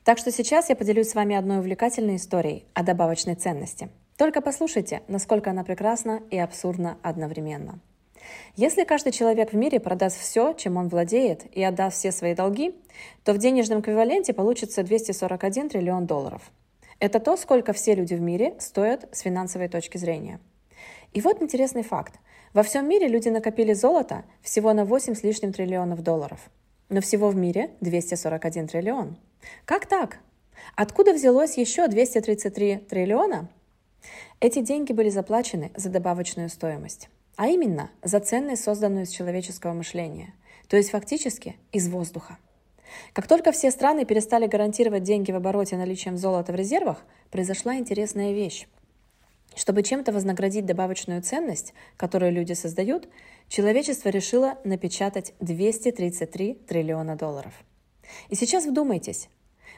Так 0.03 0.17
что 0.17 0.31
сейчас 0.31 0.69
я 0.69 0.75
поделюсь 0.75 1.09
с 1.09 1.15
вами 1.15 1.35
одной 1.35 1.59
увлекательной 1.59 2.15
историей 2.15 2.65
о 2.73 2.81
добавочной 2.81 3.35
ценности. 3.35 3.89
Только 4.17 4.41
послушайте, 4.41 5.03
насколько 5.07 5.51
она 5.51 5.63
прекрасна 5.63 6.21
и 6.31 6.39
абсурдна 6.39 6.97
одновременно. 7.03 7.79
Если 8.55 8.83
каждый 8.83 9.11
человек 9.11 9.53
в 9.53 9.55
мире 9.55 9.79
продаст 9.79 10.19
все, 10.19 10.53
чем 10.53 10.77
он 10.77 10.87
владеет, 10.87 11.45
и 11.55 11.63
отдаст 11.63 11.97
все 11.97 12.11
свои 12.11 12.33
долги, 12.33 12.73
то 13.23 13.33
в 13.33 13.37
денежном 13.37 13.81
эквиваленте 13.81 14.33
получится 14.33 14.81
241 14.81 15.69
триллион 15.69 16.07
долларов– 16.07 16.51
это 16.99 17.19
то, 17.19 17.37
сколько 17.37 17.73
все 17.73 17.95
люди 17.95 18.13
в 18.15 18.21
мире 18.21 18.55
стоят 18.59 19.07
с 19.11 19.19
финансовой 19.19 19.67
точки 19.67 19.97
зрения. 19.97 20.39
И 21.13 21.21
вот 21.21 21.41
интересный 21.41 21.83
факт. 21.83 22.15
Во 22.53 22.63
всем 22.63 22.87
мире 22.87 23.07
люди 23.07 23.29
накопили 23.29 23.73
золото 23.73 24.23
всего 24.41 24.73
на 24.73 24.85
8 24.85 25.15
с 25.15 25.23
лишним 25.23 25.53
триллионов 25.53 26.01
долларов. 26.01 26.39
Но 26.89 27.01
всего 27.01 27.29
в 27.29 27.35
мире 27.35 27.71
241 27.81 28.67
триллион. 28.67 29.17
Как 29.65 29.85
так? 29.85 30.19
Откуда 30.75 31.13
взялось 31.13 31.57
еще 31.57 31.87
233 31.87 32.77
триллиона? 32.89 33.49
Эти 34.39 34.61
деньги 34.61 34.93
были 34.93 35.09
заплачены 35.09 35.71
за 35.75 35.89
добавочную 35.89 36.49
стоимость, 36.49 37.09
а 37.35 37.47
именно 37.47 37.91
за 38.03 38.19
ценность, 38.19 38.63
созданную 38.63 39.05
из 39.05 39.09
человеческого 39.09 39.73
мышления, 39.73 40.33
то 40.67 40.77
есть 40.77 40.91
фактически 40.91 41.55
из 41.71 41.87
воздуха. 41.87 42.37
Как 43.13 43.27
только 43.27 43.51
все 43.51 43.71
страны 43.71 44.05
перестали 44.05 44.47
гарантировать 44.47 45.03
деньги 45.03 45.31
в 45.31 45.35
обороте 45.35 45.77
наличием 45.77 46.17
золота 46.17 46.51
в 46.51 46.55
резервах, 46.55 47.03
произошла 47.31 47.75
интересная 47.75 48.33
вещь. 48.33 48.67
Чтобы 49.55 49.81
чем-то 49.81 50.11
вознаградить 50.11 50.65
добавочную 50.65 51.21
ценность, 51.21 51.73
которую 51.97 52.31
люди 52.31 52.53
создают, 52.53 53.07
человечество 53.47 54.09
решило 54.09 54.57
напечатать 54.63 55.33
233 55.39 56.53
триллиона 56.67 57.15
долларов. 57.15 57.53
И 58.29 58.35
сейчас 58.35 58.65
вдумайтесь, 58.65 59.29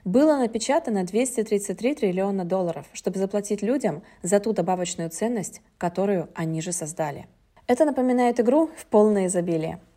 было 0.03 0.37
напечатано 0.37 1.05
233 1.05 1.95
триллиона 1.95 2.45
долларов, 2.45 2.87
чтобы 2.93 3.19
заплатить 3.19 3.61
людям 3.61 4.03
за 4.21 4.39
ту 4.39 4.53
добавочную 4.53 5.09
ценность, 5.09 5.61
которую 5.77 6.29
они 6.35 6.61
же 6.61 6.71
создали. 6.71 7.27
Это 7.67 7.85
напоминает 7.85 8.39
игру 8.39 8.69
в 8.75 8.85
полное 8.85 9.27
изобилие– 9.27 9.79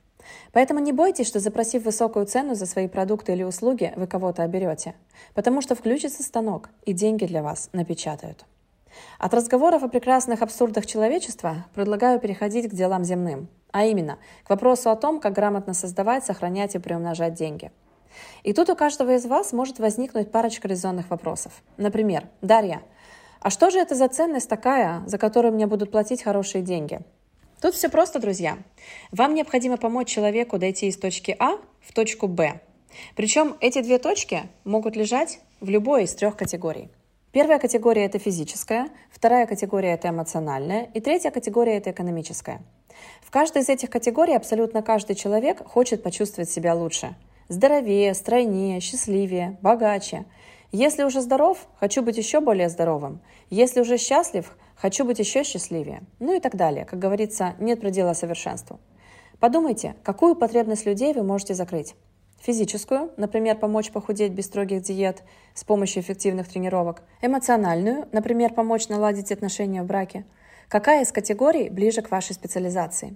Поэтому 0.53 0.81
не 0.81 0.93
бойтесь, 0.93 1.27
что 1.27 1.41
запросив 1.41 1.85
высокую 1.85 2.27
цену 2.27 2.55
за 2.55 2.67
свои 2.67 2.89
продукты 2.89 3.33
или 3.33 3.43
услуги, 3.43 3.93
вы 3.97 4.07
кого-то 4.07 4.43
оберете, 4.43 4.95
потому 5.35 5.61
что 5.61 5.75
включится 5.75 6.23
станок, 6.23 6.71
и 6.85 6.93
деньги 6.93 7.27
для 7.27 7.43
вас 7.43 7.71
напечатают. 7.73 8.45
От 9.19 9.35
разговоров 9.35 9.83
о 9.83 9.89
прекрасных 9.89 10.43
абсурдах 10.43 10.87
человечества 10.87 11.67
предлагаю 11.75 12.21
переходить 12.21 12.69
к 12.69 12.75
делам 12.75 13.05
земным, 13.05 13.49
а 13.71 13.85
именно 13.85 14.19
к 14.45 14.51
вопросу 14.51 14.91
о 14.91 14.97
том, 14.97 15.21
как 15.21 15.33
грамотно 15.33 15.75
создавать, 15.75 16.25
сохранять 16.25 16.75
и 16.75 16.79
приумножать 16.79 17.35
деньги. 17.35 17.73
И 18.43 18.53
тут 18.53 18.69
у 18.69 18.77
каждого 18.77 19.15
из 19.15 19.25
вас 19.25 19.53
может 19.53 19.79
возникнуть 19.79 20.31
парочка 20.31 20.69
резонных 20.69 21.09
вопросов. 21.11 21.53
Например, 21.79 22.29
Дарья, 22.43 22.83
А 23.41 23.51
что 23.51 23.71
же 23.71 23.79
это 23.79 23.95
за 23.95 24.09
ценность 24.09 24.49
такая, 24.49 25.03
за 25.07 25.19
которую 25.19 25.55
мне 25.55 25.67
будут 25.67 25.91
платить 25.91 26.23
хорошие 26.23 26.63
деньги? 26.63 27.01
Тут 27.63 27.77
все 27.77 27.89
просто, 27.89 28.19
друзья. 28.19 28.59
Вам 29.13 29.35
необходимо 29.35 29.77
помочь 29.77 30.09
человеку 30.09 30.59
дойти 30.59 30.89
из 30.89 30.97
точки 30.97 31.37
А 31.39 31.59
в 31.81 31.93
точку 31.93 32.27
Б. 32.27 32.61
Причем 33.15 33.57
эти 33.61 33.81
две 33.83 33.99
точки 33.99 34.43
могут 34.65 34.97
лежать 34.97 35.39
в 35.61 35.71
любой 35.71 36.03
из 36.03 36.15
трех 36.17 36.37
категорий. 36.37 36.89
Первая 37.31 37.61
категория– 37.61 38.05
это 38.07 38.19
физическая, 38.19 38.89
вторая 39.13 39.47
категория– 39.47 39.93
это 39.95 40.09
эмоциональная, 40.09 40.91
и 40.93 41.01
третья 41.01 41.31
категория– 41.31 41.77
это 41.79 41.93
экономическая. 41.93 42.63
В 43.23 43.31
каждой 43.31 43.63
из 43.63 43.69
этих 43.69 43.91
категорий 43.91 44.35
абсолютно 44.35 44.83
каждый 44.83 45.15
человек 45.15 45.65
хочет 45.65 46.03
почувствовать 46.03 46.51
себя 46.51 46.75
лучше. 46.75 47.15
Здоровее, 47.49 48.13
стройнее, 48.15 48.81
счастливее, 48.81 49.57
богаче. 49.63 50.25
Если 50.73 51.05
уже 51.05 51.21
здоров, 51.21 51.69
хочу 51.79 52.03
быть 52.03 52.17
еще 52.17 52.41
более 52.41 52.69
здоровым. 52.69 53.21
Если 53.51 53.81
уже 53.81 53.99
счастлив, 53.99 54.53
хочу 54.83 55.05
быть 55.05 55.21
еще 55.21 55.45
счастливее. 55.45 56.03
Ну 56.19 56.37
и 56.37 56.41
так 56.41 56.57
далее. 56.57 56.85
Как 56.85 56.99
говорится, 56.99 57.55
нет 57.61 57.81
предела 57.81 58.15
совершенству. 58.15 58.81
Подумайте, 59.39 59.95
какую 60.03 60.35
потребность 60.35 60.87
людей 60.87 61.15
вы 61.15 61.23
можете 61.23 61.55
закрыть. 61.55 61.95
Физическую, 62.41 63.13
например, 63.17 63.57
помочь 63.57 63.93
похудеть 63.93 64.33
без 64.33 64.47
строгих 64.47 64.83
диет 64.83 65.23
с 65.55 65.63
помощью 65.63 66.03
эффективных 66.03 66.49
тренировок. 66.49 67.03
Эмоциональную, 67.21 68.09
например, 68.11 68.55
помочь 68.55 68.89
наладить 68.89 69.31
отношения 69.31 69.85
в 69.85 69.87
браке. 69.87 70.25
Какая 70.69 71.05
из 71.05 71.13
категорий 71.13 71.71
ближе 71.71 72.03
к 72.03 72.11
вашей 72.11 72.35
специализации? 72.35 73.15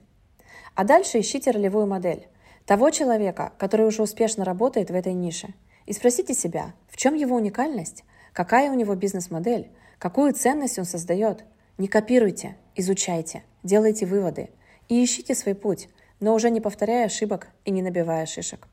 А 0.76 0.85
дальше 0.85 1.18
ищите 1.18 1.50
ролевую 1.50 1.88
модель. 1.88 2.29
Того 2.64 2.90
человека, 2.90 3.52
который 3.59 3.87
уже 3.87 4.02
успешно 4.02 4.44
работает 4.44 4.90
в 4.90 4.94
этой 4.94 5.14
нише. 5.14 5.48
И 5.87 5.92
спросите 5.92 6.33
себя, 6.33 6.74
в 6.88 6.96
чем 6.96 7.14
его 7.14 7.35
уникальность? 7.35 8.05
Какая 8.33 8.70
у 8.70 8.74
него 8.74 8.94
бизнес-модель? 8.94 9.72
Какую 9.98 10.33
ценность 10.33 10.79
он 10.79 10.85
создает? 10.85 11.44
Не 11.78 11.88
копируйте, 11.88 12.56
изучайте, 12.74 13.42
делайте 13.62 14.06
выводы 14.06 14.48
и 14.88 15.04
ищите 15.04 15.34
свой 15.34 15.54
путь, 15.54 15.90
но 16.20 16.34
уже 16.34 16.48
не 16.48 16.62
повторяя 16.62 17.04
ошибок 17.04 17.48
и 17.66 17.70
не 17.70 17.82
набивая 17.82 18.24
шишек. 18.24 18.66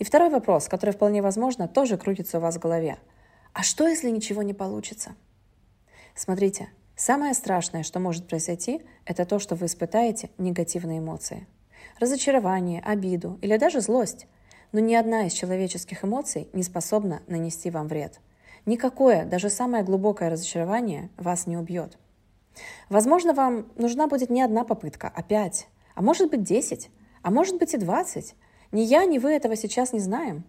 И 0.00 0.04
второй 0.04 0.28
вопрос, 0.28 0.66
который 0.66 0.90
вполне 0.90 1.22
возможно 1.22 1.68
тоже 1.68 1.96
крутится 1.96 2.38
у 2.38 2.40
вас 2.40 2.56
в 2.56 2.58
голове. 2.58 2.98
А 3.52 3.62
что, 3.62 3.86
если 3.86 4.10
ничего 4.10 4.42
не 4.42 4.54
получится? 4.54 5.14
Смотрите, 6.16 6.68
самое 6.96 7.32
страшное, 7.34 7.84
что 7.84 8.00
может 8.00 8.26
произойти, 8.26 8.82
это 9.04 9.24
то, 9.24 9.38
что 9.38 9.54
вы 9.54 9.66
испытаете 9.66 10.30
негативные 10.36 10.98
эмоции. 10.98 11.46
Разочарование, 12.00 12.80
обиду 12.80 13.38
или 13.40 13.56
даже 13.56 13.80
злость. 13.80 14.26
Но 14.72 14.80
ни 14.80 14.94
одна 14.94 15.26
из 15.26 15.32
человеческих 15.32 16.04
эмоций 16.04 16.48
не 16.52 16.64
способна 16.64 17.22
нанести 17.28 17.70
вам 17.70 17.86
вред. 17.86 18.18
Никакое, 18.66 19.24
даже 19.26 19.48
самое 19.48 19.84
глубокое 19.84 20.30
разочарование 20.30 21.08
вас 21.16 21.46
не 21.46 21.56
убьет. 21.56 21.98
Возможно, 22.88 23.32
вам 23.32 23.72
нужна 23.76 24.06
будет 24.06 24.30
не 24.30 24.42
одна 24.42 24.64
попытка, 24.64 25.12
а 25.14 25.22
пять, 25.22 25.68
а 25.94 26.02
может 26.02 26.30
быть 26.30 26.42
десять, 26.42 26.90
а 27.22 27.30
может 27.30 27.58
быть 27.58 27.74
и 27.74 27.78
двадцать, 27.78 28.34
ни 28.70 28.80
я, 28.80 29.04
ни 29.04 29.18
вы 29.18 29.32
этого 29.32 29.56
сейчас 29.56 29.92
не 29.92 30.00
знаем. 30.00 30.44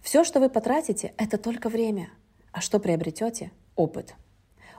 Все, 0.00 0.24
что 0.24 0.40
вы 0.40 0.48
потратите, 0.48 1.14
это 1.16 1.38
только 1.38 1.68
время. 1.68 2.10
А 2.52 2.60
что 2.60 2.78
приобретете? 2.78 3.50
Опыт. 3.74 4.14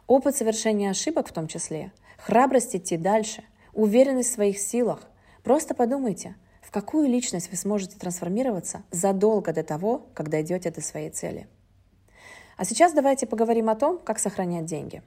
Опыт 0.08 0.36
совершения 0.36 0.90
ошибок 0.90 1.28
в 1.28 1.34
том 1.34 1.48
числе, 1.48 1.92
храбрость 2.18 2.76
идти 2.76 2.98
дальше, 2.98 3.44
уверенность 3.74 4.30
в 4.30 4.34
своих 4.34 4.58
силах. 4.58 5.02
Просто 5.44 5.76
подумайте, 5.76 6.36
в 6.62 6.72
какую 6.72 7.08
личность 7.08 7.52
вы 7.52 7.58
сможете 7.58 7.98
трансформироваться 7.98 8.84
задолго 8.90 9.54
до 9.54 9.64
того, 9.64 10.08
как 10.14 10.30
дойдете 10.30 10.72
до 10.72 10.82
своей 10.82 11.10
цели. 11.10 11.48
А 12.58 12.66
сейчас 12.66 12.94
давайте 12.94 13.28
поговорим 13.28 13.70
о 13.70 13.76
том, 13.76 14.00
как 14.00 14.18
сохранять 14.18 14.66
деньги. 14.66 15.04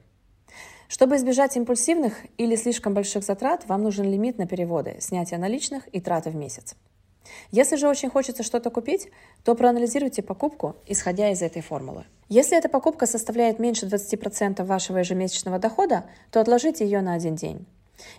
Чтобы 0.91 1.15
избежать 1.15 1.55
импульсивных 1.55 2.17
или 2.37 2.57
слишком 2.57 2.93
больших 2.93 3.23
затрат, 3.23 3.65
вам 3.65 3.81
нужен 3.81 4.11
лимит 4.11 4.37
на 4.37 4.45
переводы, 4.45 4.97
снятие 4.99 5.39
наличных 5.39 5.87
и 5.95 6.01
траты 6.01 6.31
в 6.31 6.35
месяц. 6.35 6.75
Если 7.49 7.77
же 7.77 7.87
очень 7.87 8.09
хочется 8.09 8.43
что-то 8.43 8.69
купить, 8.71 9.07
то 9.45 9.55
проанализируйте 9.55 10.21
покупку, 10.21 10.75
исходя 10.85 11.29
из 11.29 11.41
этой 11.41 11.61
формулы. 11.61 12.03
Если 12.27 12.57
эта 12.57 12.67
покупка 12.67 13.05
составляет 13.05 13.57
меньше 13.57 13.85
20% 13.85 14.65
вашего 14.65 14.97
ежемесячного 14.97 15.59
дохода, 15.59 16.03
то 16.29 16.41
отложите 16.41 16.83
ее 16.83 16.99
на 16.99 17.13
один 17.13 17.37
день. 17.37 17.65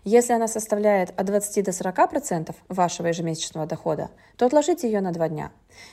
Если 0.05 0.33
она 0.33 0.49
составляет 0.49 1.13
от 1.19 1.27
20 1.27 1.65
до 1.65 1.71
40% 1.71 2.55
вашего 2.69 3.09
ежемесячного 3.09 3.67
дохода, 3.67 4.11
то 4.37 4.47
отложите 4.47 4.87
ее 4.89 5.01
на 5.01 5.13
2 5.13 5.29
дня. 5.29 5.53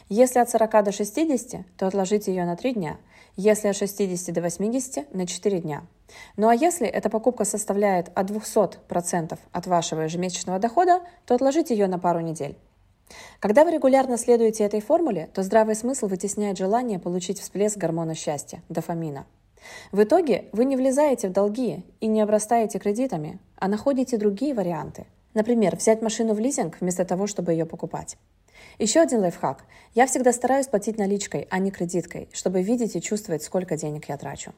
Если 0.09 0.39
от 0.39 0.49
40 0.49 0.83
до 0.83 0.91
60, 0.91 1.61
то 1.77 1.87
отложите 1.87 2.33
ее 2.33 2.45
на 2.45 2.55
3 2.55 2.73
дня. 2.73 2.97
Если 3.35 3.67
от 3.67 3.75
60 3.75 4.33
до 4.33 4.41
80, 4.41 5.13
на 5.13 5.25
4 5.25 5.59
дня. 5.59 5.83
Ну 6.37 6.47
а 6.49 6.55
если 6.55 6.87
эта 6.87 7.09
покупка 7.09 7.45
составляет 7.45 8.11
от 8.15 8.29
200% 8.29 9.37
от 9.51 9.67
вашего 9.67 10.01
ежемесячного 10.01 10.59
дохода, 10.59 11.01
то 11.25 11.35
отложите 11.35 11.75
ее 11.75 11.87
на 11.87 11.99
пару 11.99 12.19
недель. 12.19 12.57
Когда 13.39 13.63
вы 13.63 13.71
регулярно 13.71 14.17
следуете 14.17 14.63
этой 14.65 14.81
формуле, 14.81 15.29
то 15.33 15.41
здравый 15.41 15.75
смысл 15.75 16.07
вытесняет 16.07 16.57
желание 16.57 16.99
получить 16.99 17.39
всплеск 17.39 17.77
гормона 17.77 18.13
счастья– 18.13 18.61
дофамина. 18.69 19.25
В 19.91 20.03
итоге 20.03 20.45
вы 20.51 20.65
не 20.65 20.75
влезаете 20.75 21.29
в 21.29 21.33
долги 21.33 21.83
и 21.99 22.07
не 22.07 22.21
обрастаете 22.21 22.79
кредитами, 22.79 23.39
а 23.59 23.67
находите 23.67 24.17
другие 24.17 24.53
варианты. 24.53 25.05
Например, 25.33 25.75
взять 25.75 26.01
машину 26.01 26.33
в 26.33 26.39
лизинг 26.39 26.77
вместо 26.79 27.05
того, 27.05 27.27
чтобы 27.27 27.51
ее 27.51 27.65
покупать. 27.65 28.17
Еще 28.77 28.99
один 28.99 29.19
лайфхак. 29.19 29.63
Я 29.93 30.07
всегда 30.07 30.33
стараюсь 30.33 30.67
платить 30.67 30.97
наличкой, 30.97 31.47
а 31.49 31.59
не 31.59 31.71
кредиткой, 31.71 32.29
чтобы 32.33 32.61
видеть 32.61 32.95
и 32.95 33.01
чувствовать, 33.01 33.43
сколько 33.43 33.77
денег 33.77 34.09
я 34.09 34.17
трачу. 34.17 34.53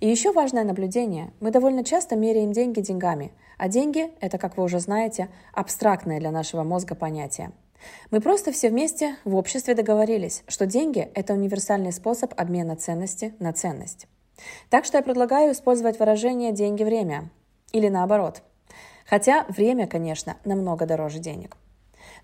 И 0.00 0.08
еще 0.08 0.32
важное 0.32 0.64
наблюдение. 0.64 1.32
Мы 1.40 1.50
довольно 1.50 1.84
часто 1.84 2.16
меряем 2.16 2.52
деньги 2.52 2.80
деньгами, 2.80 3.32
а 3.58 3.68
деньги– 3.68 4.10
это, 4.20 4.38
как 4.38 4.56
вы 4.56 4.64
уже 4.64 4.80
знаете, 4.80 5.28
абстрактное 5.52 6.20
для 6.20 6.30
нашего 6.30 6.62
мозга 6.62 6.94
понятие– 6.94 7.52
мы 8.10 8.20
просто 8.20 8.52
все 8.52 8.70
вместе 8.70 9.16
в 9.24 9.34
обществе 9.34 9.74
договорились, 9.74 10.42
что 10.48 10.66
деньги– 10.66 11.10
это 11.14 11.32
универсальный 11.34 11.92
способ 11.92 12.32
обмена 12.36 12.76
ценности 12.76 13.34
на 13.38 13.52
ценность. 13.52 14.06
Так 14.68 14.84
что 14.84 14.98
я 14.98 15.02
предлагаю 15.02 15.52
использовать 15.52 15.98
выражение 15.98 16.52
«деньги– 16.52 16.82
время» 16.84 17.30
или 17.72 17.88
наоборот. 17.88 18.42
Хотя 19.06 19.44
время, 19.48 19.86
конечно, 19.86 20.36
намного 20.44 20.86
дороже 20.86 21.18
денег. 21.18 21.56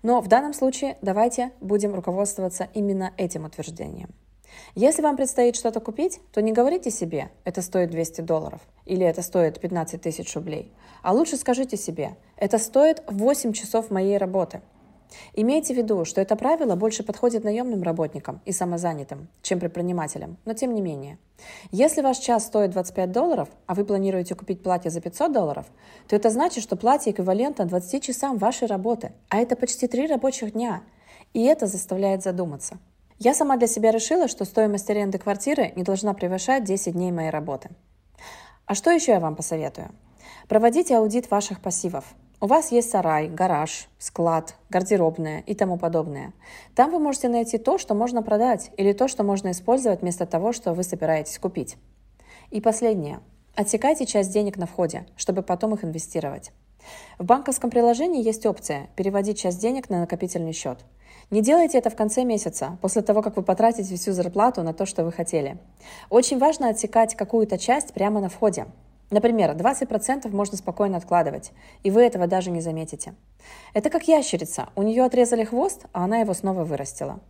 Но 0.03 0.21
в 0.21 0.27
данном 0.27 0.53
случае 0.53 0.97
давайте 1.01 1.51
будем 1.59 1.93
руководствоваться 1.93 2.69
именно 2.73 3.13
этим 3.17 3.45
утверждением. 3.45 4.09
Если 4.75 5.01
вам 5.01 5.17
предстоит 5.17 5.55
что-то 5.55 5.79
купить, 5.79 6.19
то 6.31 6.41
не 6.41 6.51
говорите 6.51 6.89
себе 6.89 7.29
«это 7.43 7.61
стоит 7.61 7.91
200 7.91 8.21
долларов» 8.21 8.61
или 8.85 9.05
«это 9.05 9.21
стоит 9.21 9.59
15 9.59 10.01
тысяч 10.01 10.33
рублей», 10.35 10.71
а 11.03 11.13
лучше 11.13 11.37
скажите 11.37 11.77
себе 11.77 12.15
«это 12.37 12.57
стоит 12.57 13.03
8 13.07 13.53
часов 13.53 13.91
моей 13.91 14.17
работы», 14.17 14.61
Имейте 15.33 15.73
в 15.73 15.77
виду, 15.77 16.05
что 16.05 16.21
это 16.21 16.35
правило 16.35 16.75
больше 16.75 17.03
подходит 17.03 17.43
наемным 17.43 17.83
работникам 17.83 18.41
и 18.45 18.51
самозанятым, 18.51 19.27
чем 19.41 19.59
предпринимателям, 19.59 20.37
но 20.45 20.53
тем 20.53 20.73
не 20.73 20.81
менее. 20.81 21.17
Если 21.71 22.01
ваш 22.01 22.17
час 22.17 22.45
стоит 22.45 22.71
25 22.71 23.11
долларов, 23.11 23.49
а 23.65 23.75
вы 23.75 23.85
планируете 23.85 24.35
купить 24.35 24.63
платье 24.63 24.91
за 24.91 25.01
500 25.01 25.31
долларов, 25.31 25.65
то 26.07 26.15
это 26.15 26.29
значит, 26.29 26.63
что 26.63 26.75
платье 26.75 27.11
эквивалентно 27.11 27.65
20 27.65 28.03
часам 28.03 28.37
вашей 28.37 28.67
работы, 28.67 29.11
а 29.29 29.37
это 29.37 29.55
почти 29.55 29.87
3 29.87 30.07
рабочих 30.07 30.53
дня. 30.53 30.81
И 31.33 31.43
это 31.43 31.67
заставляет 31.67 32.23
задуматься. 32.23 32.77
Я 33.19 33.33
сама 33.33 33.57
для 33.57 33.67
себя 33.67 33.91
решила, 33.91 34.27
что 34.27 34.45
стоимость 34.45 34.89
аренды 34.89 35.17
квартиры 35.17 35.73
не 35.75 35.83
должна 35.83 36.13
превышать 36.13 36.63
10 36.63 36.93
дней 36.93 37.11
моей 37.11 37.29
работы. 37.29 37.69
А 38.65 38.75
что 38.75 38.91
еще 38.91 39.13
я 39.13 39.19
вам 39.19 39.35
посоветую? 39.35 39.89
Проводите 40.47 40.95
аудит 40.97 41.31
ваших 41.31 41.61
пассивов. 41.61 42.05
У 42.39 42.45
вас 42.45 42.71
есть 42.71 42.91
сарай, 42.91 43.29
гараж, 43.29 43.87
склад, 43.97 44.53
гардеробная 44.69 45.39
и 45.47 45.55
тому 45.55 45.79
подобное. 45.79 46.33
Там 46.75 46.91
вы 46.91 46.99
можете 46.99 47.29
найти 47.29 47.57
то, 47.57 47.79
что 47.79 47.95
можно 47.95 48.21
продать, 48.21 48.69
или 48.77 48.93
то, 48.93 49.07
что 49.07 49.23
можно 49.23 49.49
использовать 49.49 50.01
вместо 50.01 50.27
того, 50.27 50.53
что 50.53 50.73
вы 50.73 50.83
собираетесь 50.83 51.39
купить. 51.39 51.77
И 52.51 52.61
последнее. 52.61 53.21
Отсекайте 53.55 54.05
часть 54.05 54.31
денег 54.31 54.57
на 54.57 54.67
входе, 54.67 55.07
чтобы 55.15 55.41
потом 55.41 55.73
их 55.73 55.83
инвестировать. 55.83 56.51
В 57.17 57.25
банковском 57.25 57.71
приложении 57.71 58.23
есть 58.23 58.45
опция 58.45 58.89
переводить 58.95 59.39
часть 59.39 59.59
денег 59.59 59.89
на 59.89 60.01
накопительный 60.01 60.53
счет. 60.53 60.85
Не 61.31 61.41
делайте 61.41 61.79
это 61.79 61.89
в 61.89 61.95
конце 61.95 62.23
месяца, 62.23 62.77
после 62.83 63.01
того, 63.01 63.23
как 63.23 63.35
вы 63.35 63.41
потратите 63.41 63.95
всю 63.95 64.11
зарплату 64.11 64.61
на 64.61 64.73
то, 64.73 64.85
что 64.85 65.03
вы 65.03 65.11
хотели. 65.11 65.57
Очень 66.11 66.37
важно 66.37 66.69
отсекать 66.69 67.15
какую-то 67.15 67.57
часть 67.57 67.95
прямо 67.95 68.21
на 68.21 68.29
входе, 68.29 68.67
Например, 69.09 69.51
20% 69.51 70.29
можно 70.29 70.57
спокойно 70.57 70.97
откладывать, 70.97 71.51
и 71.83 71.91
вы 71.91 72.03
этого 72.03 72.27
даже 72.27 72.51
не 72.51 72.59
заметите. 72.59 73.15
Это 73.73 73.89
как 73.89 74.07
ящерица. 74.07 74.69
У 74.75 74.83
нее 74.83 75.03
отрезали 75.05 75.45
хвост, 75.45 75.85
а 75.93 76.03
она 76.03 76.19
его 76.19 76.33
снова 76.33 76.65
вырастила. 76.65 77.21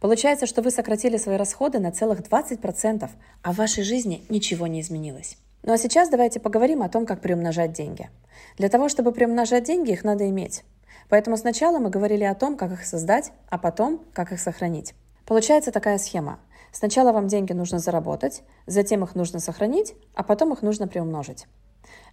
Получается, 0.00 0.46
что 0.46 0.60
вы 0.60 0.70
сократили 0.70 1.16
свои 1.16 1.36
расходы 1.36 1.78
на 1.78 1.90
целых 1.90 2.20
20%, 2.20 3.08
а 3.42 3.52
в 3.52 3.56
вашей 3.56 3.82
жизни 3.82 4.22
ничего 4.28 4.66
не 4.66 4.82
изменилось. 4.82 5.38
Ну 5.62 5.72
а 5.72 5.78
сейчас 5.78 6.10
давайте 6.10 6.40
поговорим 6.40 6.82
о 6.82 6.88
том, 6.88 7.06
как 7.06 7.20
приумножать 7.20 7.72
деньги. 7.72 8.10
Для 8.58 8.68
того, 8.68 8.88
чтобы 8.88 9.12
приумножать 9.12 9.64
деньги, 9.64 9.92
их 9.92 10.04
надо 10.04 10.28
иметь. 10.28 10.64
Поэтому 11.08 11.36
сначала 11.36 11.78
мы 11.78 11.88
говорили 11.88 12.24
о 12.24 12.34
том, 12.34 12.56
как 12.56 12.72
их 12.72 12.84
создать, 12.84 13.32
а 13.48 13.58
потом, 13.58 14.04
как 14.12 14.32
их 14.32 14.40
сохранить. 14.40 14.94
Получается 15.24 15.70
такая 15.70 15.98
схема. 15.98 16.40
Сначала 16.72 17.12
вам 17.12 17.28
деньги 17.28 17.52
нужно 17.52 17.78
заработать, 17.78 18.42
затем 18.66 19.04
их 19.04 19.14
нужно 19.14 19.38
сохранить, 19.40 19.94
а 20.14 20.22
потом 20.22 20.52
их 20.52 20.62
нужно 20.62 20.88
приумножить. 20.88 21.46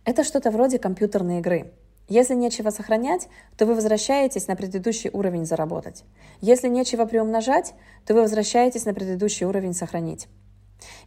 Это 0.05 0.23
что-то 0.23 0.51
вроде 0.51 0.79
компьютерной 0.79 1.39
игры. 1.39 1.73
Если 2.09 2.33
нечего 2.33 2.71
сохранять, 2.71 3.29
то 3.55 3.65
вы 3.65 3.75
возвращаетесь 3.75 4.47
на 4.47 4.55
предыдущий 4.55 5.11
уровень 5.11 5.45
заработать. 5.45 6.03
Если 6.41 6.67
нечего 6.67 7.05
приумножать, 7.05 7.73
то 8.05 8.13
вы 8.13 8.21
возвращаетесь 8.21 8.85
на 8.85 8.93
предыдущий 8.93 9.45
уровень 9.45 9.73
сохранить. 9.73 10.27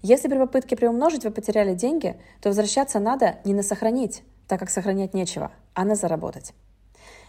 Если 0.00 0.28
при 0.28 0.38
попытке 0.38 0.76
приумножить 0.76 1.24
вы 1.24 1.30
потеряли 1.30 1.74
деньги, 1.74 2.16
то 2.40 2.50
возвращаться 2.50 3.00
надо 3.00 3.36
не 3.44 3.52
на 3.52 3.62
сохранить, 3.62 4.22
так 4.46 4.60
как 4.60 4.70
сохранять 4.70 5.12
нечего, 5.12 5.50
а 5.74 5.84
на 5.84 5.96
заработать. 5.96 6.54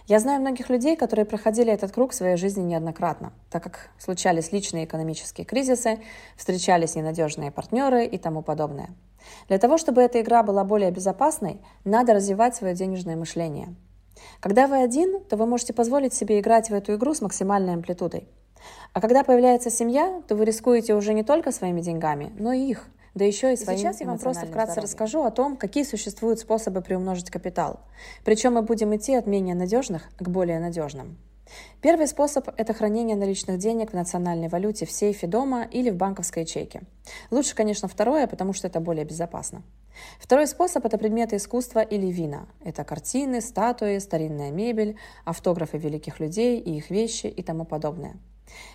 Я 0.05 0.19
знаю 0.19 0.41
многих 0.41 0.69
людей, 0.69 0.97
которые 0.97 1.25
проходили 1.25 1.71
этот 1.71 1.93
круг 1.93 2.11
в 2.11 2.15
своей 2.15 2.35
жизни 2.35 2.61
неоднократно, 2.61 3.31
так 3.49 3.63
как 3.63 3.89
случались 3.97 4.51
личные 4.51 4.83
экономические 4.83 5.45
кризисы, 5.45 5.99
встречались 6.35 6.95
ненадежные 6.95 7.51
партнеры 7.51 8.05
и 8.05 8.17
тому 8.17 8.41
подобное. 8.41 8.89
Для 9.47 9.59
того, 9.59 9.77
чтобы 9.77 10.01
эта 10.01 10.19
игра 10.19 10.43
была 10.43 10.65
более 10.65 10.91
безопасной, 10.91 11.61
надо 11.85 12.13
развивать 12.13 12.53
свое 12.53 12.75
денежное 12.75 13.15
мышление. 13.15 13.75
Когда 14.41 14.67
вы 14.67 14.83
один, 14.83 15.21
то 15.23 15.37
вы 15.37 15.45
можете 15.45 15.71
позволить 15.71 16.13
себе 16.13 16.41
играть 16.41 16.69
в 16.69 16.73
эту 16.73 16.95
игру 16.95 17.13
с 17.13 17.21
максимальной 17.21 17.73
амплитудой. 17.73 18.27
А 18.91 18.99
когда 18.99 19.23
появляется 19.23 19.69
семья, 19.69 20.21
то 20.27 20.35
вы 20.35 20.43
рискуете 20.43 20.95
уже 20.95 21.13
не 21.13 21.23
только 21.23 21.53
своими 21.53 21.79
деньгами, 21.79 22.33
но 22.37 22.51
и 22.51 22.59
их– 22.59 22.87
да 23.13 23.25
еще 23.25 23.53
и 23.53 23.55
своим 23.55 23.79
Сейчас 23.79 24.01
я 24.01 24.07
вам 24.07 24.17
просто 24.17 24.47
вкратце 24.47 24.73
здоровьем. 24.73 24.83
расскажу 24.83 25.23
о 25.23 25.31
том, 25.31 25.55
какие 25.55 25.83
существуют 25.83 26.39
способы 26.39 26.81
приумножить 26.81 27.29
капитал. 27.29 27.81
Причем 28.23 28.53
мы 28.53 28.63
будем 28.63 28.95
идти 28.95 29.13
от 29.13 29.27
менее 29.27 29.55
надежных 29.55 30.09
к 30.17 30.27
более 30.27 30.59
надежным. 30.59 31.17
Первый 31.81 32.07
способ– 32.07 32.49
это 32.57 32.73
хранение 32.73 33.15
наличных 33.15 33.59
денег 33.59 33.91
в 33.91 33.93
национальной 33.93 34.47
валюте 34.47 34.85
в 34.85 34.91
сейфе 34.91 35.27
дома 35.27 35.63
или 35.63 35.89
в 35.89 35.95
банковской 35.95 36.43
ячейке. 36.43 36.81
Лучше, 37.29 37.53
конечно, 37.53 37.87
второе, 37.87 38.27
потому 38.27 38.53
что 38.53 38.67
это 38.67 38.79
более 38.79 39.05
безопасно. 39.05 39.61
Второй 40.19 40.47
способ– 40.47 40.85
это 40.85 40.97
предметы 40.97 41.35
искусства 41.35 41.81
или 41.81 42.07
вина. 42.07 42.47
Это 42.63 42.83
картины, 42.83 43.41
статуи, 43.41 43.99
старинная 43.99 44.51
мебель, 44.51 44.97
автографы 45.25 45.77
великих 45.77 46.19
людей 46.19 46.59
и 46.59 46.77
их 46.77 46.89
вещи 46.89 47.27
и 47.27 47.43
тому 47.43 47.65
подобное. 47.65 48.15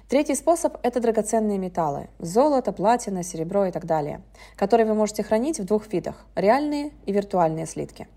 Третий 0.09 0.35
способ– 0.35 0.79
это 0.83 1.01
драгоценные 1.01 1.59
металлы– 1.59 2.09
золото, 2.19 2.73
платина, 2.73 3.23
серебро 3.23 3.67
и 3.67 3.71
так 3.71 3.85
далее, 3.85 4.23
которые 4.57 4.87
вы 4.87 4.95
можете 4.95 5.23
хранить 5.23 5.61
в 5.61 5.64
двух 5.64 5.93
видах– 5.93 6.25
реальные 6.35 6.93
и 7.05 7.12
виртуальные 7.12 7.67
слитки. 7.67 8.09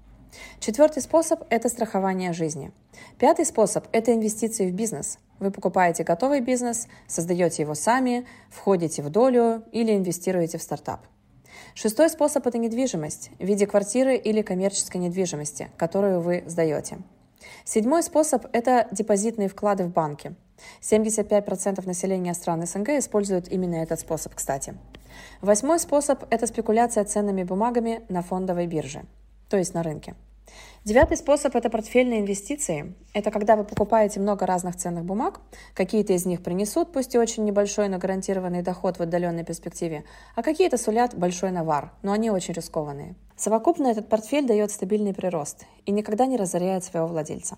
Четвертый 0.60 1.02
способ– 1.02 1.43
это 1.50 1.67
страхование 1.67 2.32
жизни. 2.34 2.71
Пятый 3.19 3.45
способ– 3.45 3.88
это 3.91 4.13
инвестиции 4.13 4.69
в 4.69 4.74
бизнес. 4.74 5.19
Вы 5.39 5.52
покупаете 5.52 6.04
готовый 6.04 6.39
бизнес, 6.39 6.88
создаете 7.08 7.63
его 7.63 7.76
сами, 7.76 8.26
входите 8.50 9.02
в 9.02 9.10
долю 9.10 9.63
или 9.71 9.95
инвестируете 9.95 10.58
в 10.58 10.62
стартап. 10.62 11.02
Шестой 11.74 12.10
способ– 12.10 12.45
это 12.47 12.58
недвижимость 12.58 13.32
в 13.39 13.43
виде 13.43 13.67
квартиры 13.67 14.15
или 14.15 14.41
коммерческой 14.41 14.97
недвижимости, 14.97 15.69
которую 15.78 16.21
вы 16.21 16.43
сдаете. 16.45 17.00
Седьмой 17.63 18.04
способ– 18.04 18.45
это 18.54 18.88
депозитные 18.91 19.49
вклады 19.49 19.86
в 19.86 19.91
банке– 19.91 20.34
75% 20.82 21.86
населения 21.86 22.34
стран 22.34 22.65
СНГ 22.65 22.89
используют 22.89 23.47
именно 23.47 23.75
этот 23.75 23.99
способ, 23.99 24.36
кстати. 24.36 24.75
Восьмой 25.41 25.80
способ– 25.80 26.23
это 26.30 26.47
спекуляция 26.47 27.04
ценными 27.04 27.43
бумагами 27.43 28.04
на 28.10 28.21
фондовой 28.21 28.67
бирже, 28.67 29.04
то 29.49 29.58
есть 29.58 29.73
на 29.73 29.84
рынке. 29.84 30.15
Девятый 30.83 31.15
способ– 31.15 31.55
это 31.57 31.69
портфельные 31.69 32.21
инвестиции. 32.21 32.95
Это 33.13 33.29
когда 33.29 33.55
вы 33.55 33.63
покупаете 33.63 34.19
много 34.19 34.45
разных 34.45 34.75
ценных 34.75 35.05
бумаг, 35.05 35.39
какие-то 35.75 36.13
из 36.13 36.25
них 36.25 36.41
принесут, 36.41 36.91
пусть 36.91 37.13
и 37.13 37.19
очень 37.19 37.45
небольшой, 37.45 37.87
но 37.87 37.99
гарантированный 37.99 38.63
доход 38.63 38.97
в 38.97 39.01
отдаленной 39.01 39.43
перспективе, 39.43 40.05
а 40.35 40.41
какие-то 40.41 40.77
сулят 40.77 41.13
большой 41.13 41.51
навар, 41.51 41.91
но 42.01 42.13
они 42.13 42.31
очень 42.31 42.55
рискованные. 42.55 43.15
Совокупно 43.35 43.87
этот 43.87 44.09
портфель 44.09 44.47
дает 44.47 44.71
стабильный 44.71 45.13
прирост 45.13 45.65
и 45.85 45.91
никогда 45.91 46.25
не 46.25 46.37
разоряет 46.37 46.83
своего 46.83 47.07
владельца. 47.07 47.57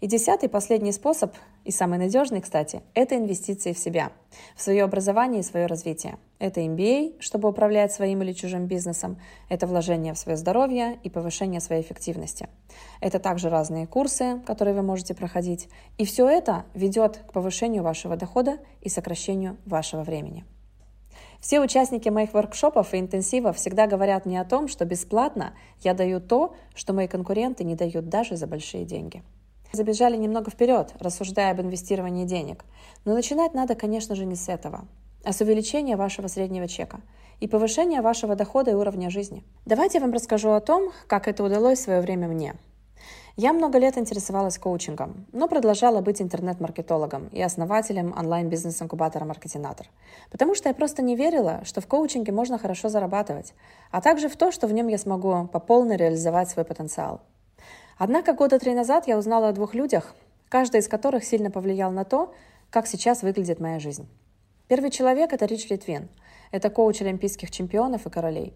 И 0.00 0.06
десятый, 0.06 0.48
последний 0.48 0.92
способ, 0.92 1.34
и 1.64 1.70
самый 1.70 1.98
надежный, 1.98 2.40
кстати, 2.40 2.82
это 2.94 3.16
инвестиции 3.16 3.72
в 3.72 3.78
себя, 3.78 4.12
в 4.54 4.62
свое 4.62 4.84
образование 4.84 5.40
и 5.40 5.44
свое 5.44 5.66
развитие. 5.66 6.18
Это 6.38 6.60
MBA, 6.60 7.20
чтобы 7.20 7.48
управлять 7.48 7.92
своим 7.92 8.22
или 8.22 8.32
чужим 8.32 8.66
бизнесом, 8.66 9.20
это 9.48 9.66
вложение 9.66 10.14
в 10.14 10.18
свое 10.18 10.36
здоровье 10.36 10.98
и 11.02 11.10
повышение 11.10 11.60
своей 11.60 11.82
эффективности. 11.82 12.48
Это 13.00 13.18
также 13.18 13.48
разные 13.48 13.86
курсы, 13.86 14.40
которые 14.46 14.74
вы 14.74 14.82
можете 14.82 15.14
проходить. 15.14 15.68
И 15.98 16.04
все 16.04 16.28
это 16.28 16.64
ведет 16.74 17.18
к 17.28 17.32
повышению 17.32 17.82
вашего 17.82 18.16
дохода 18.16 18.58
и 18.82 18.88
сокращению 18.88 19.56
вашего 19.64 20.02
времени. 20.02 20.44
Все 21.40 21.60
участники 21.60 22.08
моих 22.08 22.34
воркшопов 22.34 22.92
и 22.94 22.98
интенсивов 22.98 23.56
всегда 23.56 23.86
говорят 23.86 24.26
мне 24.26 24.40
о 24.40 24.44
том, 24.44 24.68
что 24.68 24.84
бесплатно 24.84 25.54
я 25.82 25.94
даю 25.94 26.20
то, 26.20 26.54
что 26.74 26.92
мои 26.92 27.08
конкуренты 27.08 27.64
не 27.64 27.74
дают 27.74 28.08
даже 28.08 28.36
за 28.36 28.46
большие 28.46 28.84
деньги. 28.84 29.22
Забежали 29.72 30.16
немного 30.16 30.50
вперед, 30.50 30.94
рассуждая 30.98 31.52
об 31.52 31.60
инвестировании 31.60 32.24
денег. 32.24 32.64
Но 33.04 33.14
начинать 33.14 33.54
надо, 33.54 33.74
конечно 33.74 34.14
же, 34.14 34.24
не 34.24 34.36
с 34.36 34.48
этого, 34.48 34.86
а 35.24 35.32
с 35.32 35.40
увеличения 35.40 35.96
вашего 35.96 36.28
среднего 36.28 36.68
чека 36.68 37.00
и 37.40 37.48
повышения 37.48 38.00
вашего 38.00 38.36
дохода 38.36 38.70
и 38.70 38.74
уровня 38.74 39.10
жизни. 39.10 39.44
Давайте 39.66 39.98
я 39.98 40.04
вам 40.04 40.12
расскажу 40.12 40.50
о 40.50 40.60
том, 40.60 40.92
как 41.06 41.28
это 41.28 41.44
удалось 41.44 41.78
в 41.78 41.82
свое 41.82 42.00
время 42.00 42.28
мне. 42.28 42.54
Я 43.36 43.52
много 43.52 43.78
лет 43.78 43.98
интересовалась 43.98 44.56
коучингом, 44.56 45.26
но 45.32 45.46
продолжала 45.46 46.00
быть 46.00 46.22
интернет-маркетологом 46.22 47.28
и 47.28 47.42
основателем 47.42 48.14
онлайн-бизнес-инкубатора 48.16 49.26
«Маркетинатор», 49.26 49.88
потому 50.30 50.54
что 50.54 50.70
я 50.70 50.74
просто 50.74 51.02
не 51.02 51.16
верила, 51.16 51.60
что 51.64 51.82
в 51.82 51.86
коучинге 51.86 52.32
можно 52.32 52.56
хорошо 52.56 52.88
зарабатывать, 52.88 53.52
а 53.90 54.00
также 54.00 54.30
в 54.30 54.36
то, 54.36 54.50
что 54.50 54.66
в 54.66 54.72
нем 54.72 54.88
я 54.88 54.96
смогу 54.96 55.48
по 55.52 55.60
полной 55.60 55.98
реализовать 55.98 56.48
свой 56.48 56.64
потенциал– 56.64 57.20
Однако 57.98 58.34
года 58.34 58.58
три 58.58 58.74
назад 58.74 59.08
я 59.08 59.16
узнала 59.16 59.48
о 59.48 59.52
двух 59.52 59.74
людях, 59.74 60.14
каждый 60.50 60.80
из 60.80 60.88
которых 60.88 61.24
сильно 61.24 61.50
повлиял 61.50 61.90
на 61.90 62.04
то, 62.04 62.34
как 62.68 62.86
сейчас 62.86 63.22
выглядит 63.22 63.58
моя 63.58 63.78
жизнь. 63.78 64.06
Первый 64.68 64.90
человек– 64.90 65.32
это 65.32 65.46
Рич 65.46 65.70
Литвин. 65.70 66.10
Это 66.50 66.68
коуч 66.68 67.00
олимпийских 67.00 67.50
чемпионов 67.50 68.06
и 68.06 68.10
королей. 68.10 68.52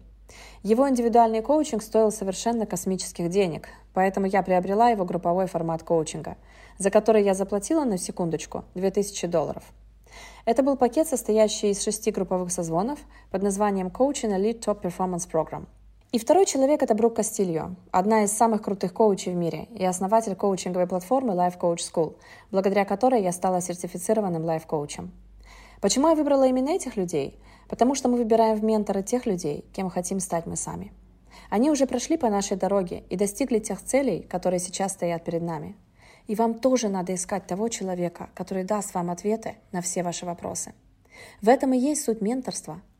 Его 0.61 0.87
индивидуальный 0.87 1.41
коучинг 1.41 1.81
стоил 1.81 2.11
совершенно 2.11 2.67
космических 2.67 3.29
денег, 3.29 3.67
поэтому 3.93 4.27
я 4.27 4.43
приобрела 4.43 4.89
его 4.89 5.05
групповой 5.05 5.47
формат 5.47 5.81
коучинга, 5.81 6.37
за 6.77 6.91
который 6.91 7.23
я 7.23 7.33
заплатила, 7.33 7.83
на 7.83 7.97
секундочку, 7.97 8.63
2000 8.75 9.27
долларов. 9.27 9.63
Это 10.45 10.61
был 10.61 10.77
пакет, 10.77 11.07
состоящий 11.07 11.71
из 11.71 11.81
шести 11.81 12.11
групповых 12.11 12.51
созвонов 12.51 12.99
под 13.31 13.41
названием 13.41 13.87
Coaching 13.87 14.37
Elite 14.37 14.59
Top 14.59 14.81
Performance 14.81 15.27
Program– 15.29 15.65
и 16.11 16.19
второй 16.19 16.45
человек– 16.45 16.81
это 16.83 16.93
Брук 16.93 17.15
Кастильо, 17.15 17.73
одна 17.89 18.23
из 18.23 18.33
самых 18.33 18.61
крутых 18.61 18.93
коучей 18.93 19.31
в 19.31 19.35
мире 19.35 19.69
и 19.73 19.85
основатель 19.85 20.35
коучинговой 20.35 20.85
платформы 20.85 21.33
Life 21.33 21.57
Coach 21.57 21.77
School, 21.77 22.17
благодаря 22.51 22.83
которой 22.83 23.23
я 23.23 23.31
стала 23.31 23.61
сертифицированным 23.61 24.43
лайф-коучем. 24.43 25.11
Почему 25.79 26.09
я 26.09 26.15
выбрала 26.15 26.45
именно 26.47 26.71
этих 26.71 26.97
людей? 26.97 27.39
Потому 27.69 27.95
что 27.95 28.09
мы 28.09 28.17
выбираем 28.17 28.59
в 28.59 28.63
менторы 28.63 29.03
тех 29.03 29.25
людей, 29.25 29.63
кем 29.73 29.89
хотим 29.89 30.19
стать 30.19 30.45
мы 30.45 30.57
сами. 30.57 30.91
Они 31.49 31.71
уже 31.71 31.87
прошли 31.87 32.17
по 32.17 32.29
нашей 32.29 32.57
дороге 32.57 33.05
и 33.09 33.15
достигли 33.15 33.59
тех 33.59 33.81
целей, 33.81 34.21
которые 34.23 34.59
сейчас 34.59 34.91
стоят 34.91 35.23
перед 35.23 35.41
нами. 35.41 35.77
И 36.27 36.35
вам 36.35 36.55
тоже 36.55 36.89
надо 36.89 37.15
искать 37.15 37.47
того 37.47 37.69
человека, 37.69 38.29
который 38.35 38.65
даст 38.65 38.93
вам 38.93 39.11
ответы 39.11 39.55
на 39.71 39.81
все 39.81 40.03
ваши 40.03 40.25
вопросы. 40.25 40.73
В 41.41 41.47
этом 41.47 41.71
и 41.73 41.77
есть 41.77 42.03
суть 42.03 42.19
менторства– 42.19 42.81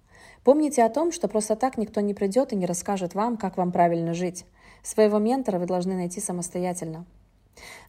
Помните 0.44 0.84
о 0.84 0.90
том, 0.90 1.12
что 1.12 1.28
просто 1.28 1.56
так 1.56 1.78
никто 1.78 2.02
не 2.02 2.16
придет 2.16 2.52
и 2.52 2.56
не 2.56 2.66
расскажет 2.66 3.14
вам, 3.14 3.38
как 3.38 3.58
вам 3.58 3.72
правильно 3.72 4.14
жить. 4.16 4.46
Своего 4.82 5.20
ментора 5.20 5.60
вы 5.60 5.68
должны 5.68 5.94
найти 5.94 6.20
самостоятельно. 6.20 7.06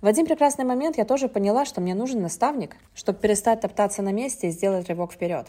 В 0.02 0.06
один 0.06 0.26
прекрасный 0.26 0.66
момент 0.66 0.98
я 0.98 1.06
тоже 1.06 1.28
поняла, 1.28 1.64
что 1.64 1.80
мне 1.80 1.94
нужен 1.94 2.20
наставник, 2.20 2.76
чтобы 2.94 3.18
перестать 3.18 3.62
топтаться 3.62 4.02
на 4.02 4.12
месте 4.12 4.48
и 4.48 4.50
сделать 4.50 4.88
рывок 4.88 5.12
вперед. 5.12 5.46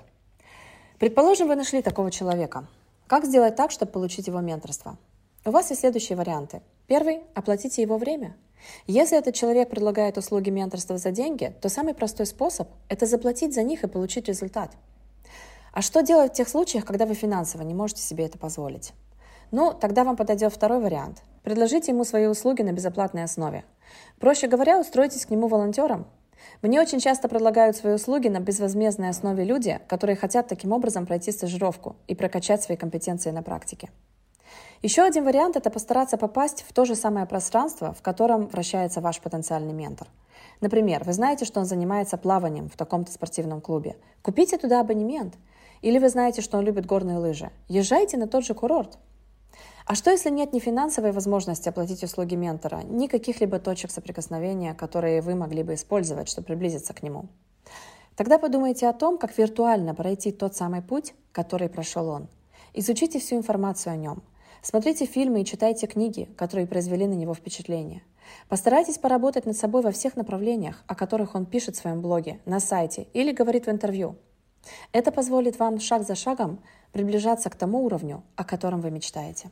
Предположим, 0.97 1.49
вы 1.49 1.55
нашли 1.55 1.81
такого 1.81 2.09
человека. 2.09 2.67
Как 3.07 3.25
сделать 3.25 3.57
так, 3.57 3.71
чтобы 3.71 3.91
получить 3.91 4.27
его 4.27 4.39
менторство? 4.39 4.97
У 5.43 5.51
вас 5.51 5.71
есть 5.71 5.81
следующие 5.81 6.17
варианты. 6.17 6.61
Первый– 6.87 7.21
оплатите 7.33 7.81
его 7.81 7.97
время. 7.97 8.37
Если 8.87 9.17
этот 9.17 9.35
человек 9.35 9.69
предлагает 9.69 10.17
услуги 10.17 10.51
менторства 10.51 10.97
за 10.97 11.11
деньги, 11.11 11.53
то 11.59 11.67
самый 11.67 11.93
простой 11.93 12.25
способ– 12.25 12.69
это 12.87 13.05
заплатить 13.05 13.53
за 13.53 13.63
них 13.63 13.83
и 13.83 13.89
получить 13.89 14.29
результат– 14.29 14.71
а 15.73 15.81
что 15.81 16.03
делать 16.03 16.33
в 16.33 16.35
тех 16.35 16.47
случаях, 16.47 16.85
когда 16.85 17.07
вы 17.07 17.15
финансово 17.15 17.63
не 17.63 17.73
можете 17.73 18.03
себе 18.03 18.25
это 18.25 18.37
позволить? 18.37 18.93
Ну, 19.49 19.73
тогда 19.73 20.03
вам 20.03 20.15
подойдет 20.15 20.53
второй 20.53 20.79
вариант. 20.79 21.23
Предложите 21.41 21.91
ему 21.91 22.03
свои 22.03 22.27
услуги 22.27 22.61
на 22.61 22.71
безоплатной 22.71 23.23
основе. 23.23 23.63
Проще 24.19 24.47
говоря, 24.47 24.79
устройтесь 24.79 25.25
к 25.25 25.31
нему 25.31 25.47
волонтером. 25.47 26.05
Мне 26.61 26.79
очень 26.79 26.99
часто 26.99 27.27
предлагают 27.27 27.75
свои 27.75 27.95
услуги 27.95 28.27
на 28.27 28.39
безвозмездной 28.39 29.09
основе 29.09 29.43
люди, 29.43 29.79
которые 29.87 30.15
хотят 30.15 30.47
таким 30.47 30.73
образом 30.73 31.07
пройти 31.07 31.31
стажировку 31.31 31.95
и 32.07 32.13
прокачать 32.13 32.61
свои 32.61 32.77
компетенции 32.77 33.31
на 33.31 33.41
практике. 33.41 33.89
Еще 34.83 35.01
один 35.01 35.23
вариант– 35.23 35.55
это 35.57 35.71
постараться 35.71 36.17
попасть 36.17 36.63
в 36.67 36.73
то 36.73 36.85
же 36.85 36.95
самое 36.95 37.25
пространство, 37.25 37.93
в 37.93 38.03
котором 38.03 38.45
вращается 38.45 39.01
ваш 39.01 39.19
потенциальный 39.21 39.73
ментор. 39.73 40.07
Например, 40.61 41.03
вы 41.03 41.13
знаете, 41.13 41.45
что 41.45 41.59
он 41.59 41.65
занимается 41.65 42.17
плаванием 42.17 42.69
в 42.69 42.77
таком-то 42.77 43.11
спортивном 43.11 43.59
клубе. 43.59 43.95
Купите 44.21 44.59
туда 44.59 44.79
абонемент– 44.79 45.33
Или 45.83 45.99
вы 45.99 46.07
знаете, 46.07 46.41
что 46.41 46.57
он 46.57 46.63
любит 46.63 46.85
горные 46.85 47.17
лыжи. 47.17 47.51
Езжайте 47.67 48.15
на 48.15 48.25
тот 48.25 48.45
же 48.45 48.53
курорт. 48.53 48.97
А 49.85 49.95
что, 49.95 50.11
если 50.11 50.29
нет 50.29 50.53
ни 50.53 50.59
финансовой 50.59 51.11
возможности 51.11 51.67
оплатить 51.67 52.03
услуги 52.03 52.35
ментора, 52.35 52.83
ни 52.83 53.07
каких-либо 53.07 53.59
точек 53.59 53.91
соприкосновения, 53.91 54.73
которые 54.73 55.21
вы 55.21 55.35
могли 55.35 55.61
бы 55.61 55.73
использовать, 55.73 56.29
чтобы 56.29 56.47
приблизиться 56.47 56.93
к 56.93 57.03
нему? 57.03 57.25
Тогда 58.15 58.39
подумайте 58.39 58.87
о 58.87 58.93
том, 58.93 59.17
как 59.17 59.37
виртуально 59.37 59.93
пройти 59.93 60.31
тот 60.31 60.55
самый 60.55 60.81
путь, 60.81 61.13
который 61.33 61.67
прошел 61.67 62.07
он. 62.07 62.29
Изучите 62.73 63.19
всю 63.19 63.35
информацию 63.35 63.91
о 63.91 63.97
нем. 63.97 64.23
Смотрите 64.61 65.05
фильмы 65.05 65.41
и 65.41 65.45
читайте 65.45 65.87
книги, 65.87 66.29
которые 66.37 66.65
произвели 66.65 67.07
на 67.07 67.13
него 67.13 67.33
впечатление. 67.33 68.03
Постарайтесь 68.47 68.99
поработать 68.99 69.45
над 69.45 69.57
собой 69.57 69.81
во 69.81 69.91
всех 69.91 70.15
направлениях, 70.15 70.81
о 70.87 70.95
которых 70.95 71.35
он 71.35 71.45
пишет 71.45 71.75
в 71.75 71.79
своем 71.79 72.01
блоге, 72.01 72.39
на 72.45 72.61
сайте 72.61 73.07
или 73.11 73.33
говорит 73.33 73.67
в 73.67 73.69
интервью. 73.69 74.15
Это 74.91 75.11
позволит 75.11 75.59
вам 75.59 75.79
шаг 75.79 76.03
за 76.03 76.15
шагом 76.15 76.59
приближаться 76.91 77.49
к 77.49 77.55
тому 77.55 77.83
уровню, 77.83 78.23
о 78.35 78.43
котором 78.43 78.81
вы 78.81 78.91
мечтаете. 78.91 79.49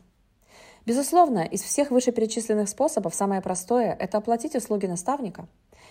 Безусловно, 0.86 1.40
из 1.40 1.62
всех 1.62 1.92
вышеперечисленных 1.92 2.68
способов 2.68 3.14
самое 3.14 3.42
простое– 3.42 3.96
это 4.00 4.18
оплатить 4.18 4.56
услуги 4.56 4.88
наставника. 4.88 5.48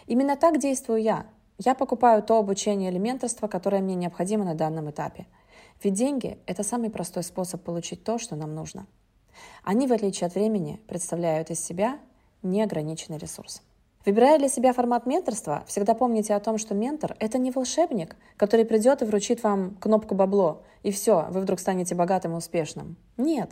Именно 0.06 0.36
так 0.36 0.58
действую 0.58 1.00
я. 1.02 1.26
Я 1.58 1.74
покупаю 1.74 2.22
то 2.22 2.38
обучение 2.38 2.90
или 2.90 2.98
менторство, 2.98 3.46
которое 3.46 3.82
мне 3.82 3.94
необходимо 3.94 4.44
на 4.44 4.54
данном 4.54 4.90
этапе. 4.90 5.26
Ведь 5.82 5.94
деньги– 5.94 6.38
это 6.46 6.62
самый 6.62 6.90
простой 6.90 7.22
способ 7.22 7.62
получить 7.62 8.02
то, 8.02 8.18
что 8.18 8.34
нам 8.34 8.54
нужно. 8.54 8.86
Они, 9.62 9.86
в 9.86 9.92
отличие 9.92 10.26
от 10.26 10.34
времени, 10.34 10.80
представляют 10.88 11.50
из 11.50 11.64
себя 11.64 11.98
неограниченный 12.42 13.18
ресурс. 13.18 13.62
Выбирая 14.06 14.38
для 14.38 14.48
себя 14.48 14.72
формат 14.72 15.04
менторства, 15.04 15.62
всегда 15.66 15.92
помните 15.92 16.34
о 16.34 16.40
том, 16.40 16.56
что 16.56 16.74
ментор– 16.74 17.16
это 17.20 17.36
не 17.36 17.50
волшебник, 17.50 18.16
который 18.38 18.64
придет 18.64 19.02
и 19.02 19.04
вручит 19.04 19.42
вам 19.42 19.76
кнопку 19.78 20.14
«бабло», 20.14 20.62
и 20.82 20.90
все, 20.90 21.26
вы 21.28 21.40
вдруг 21.40 21.60
станете 21.60 21.94
богатым 21.94 22.32
и 22.32 22.36
успешным. 22.36 22.96
Нет, 23.18 23.50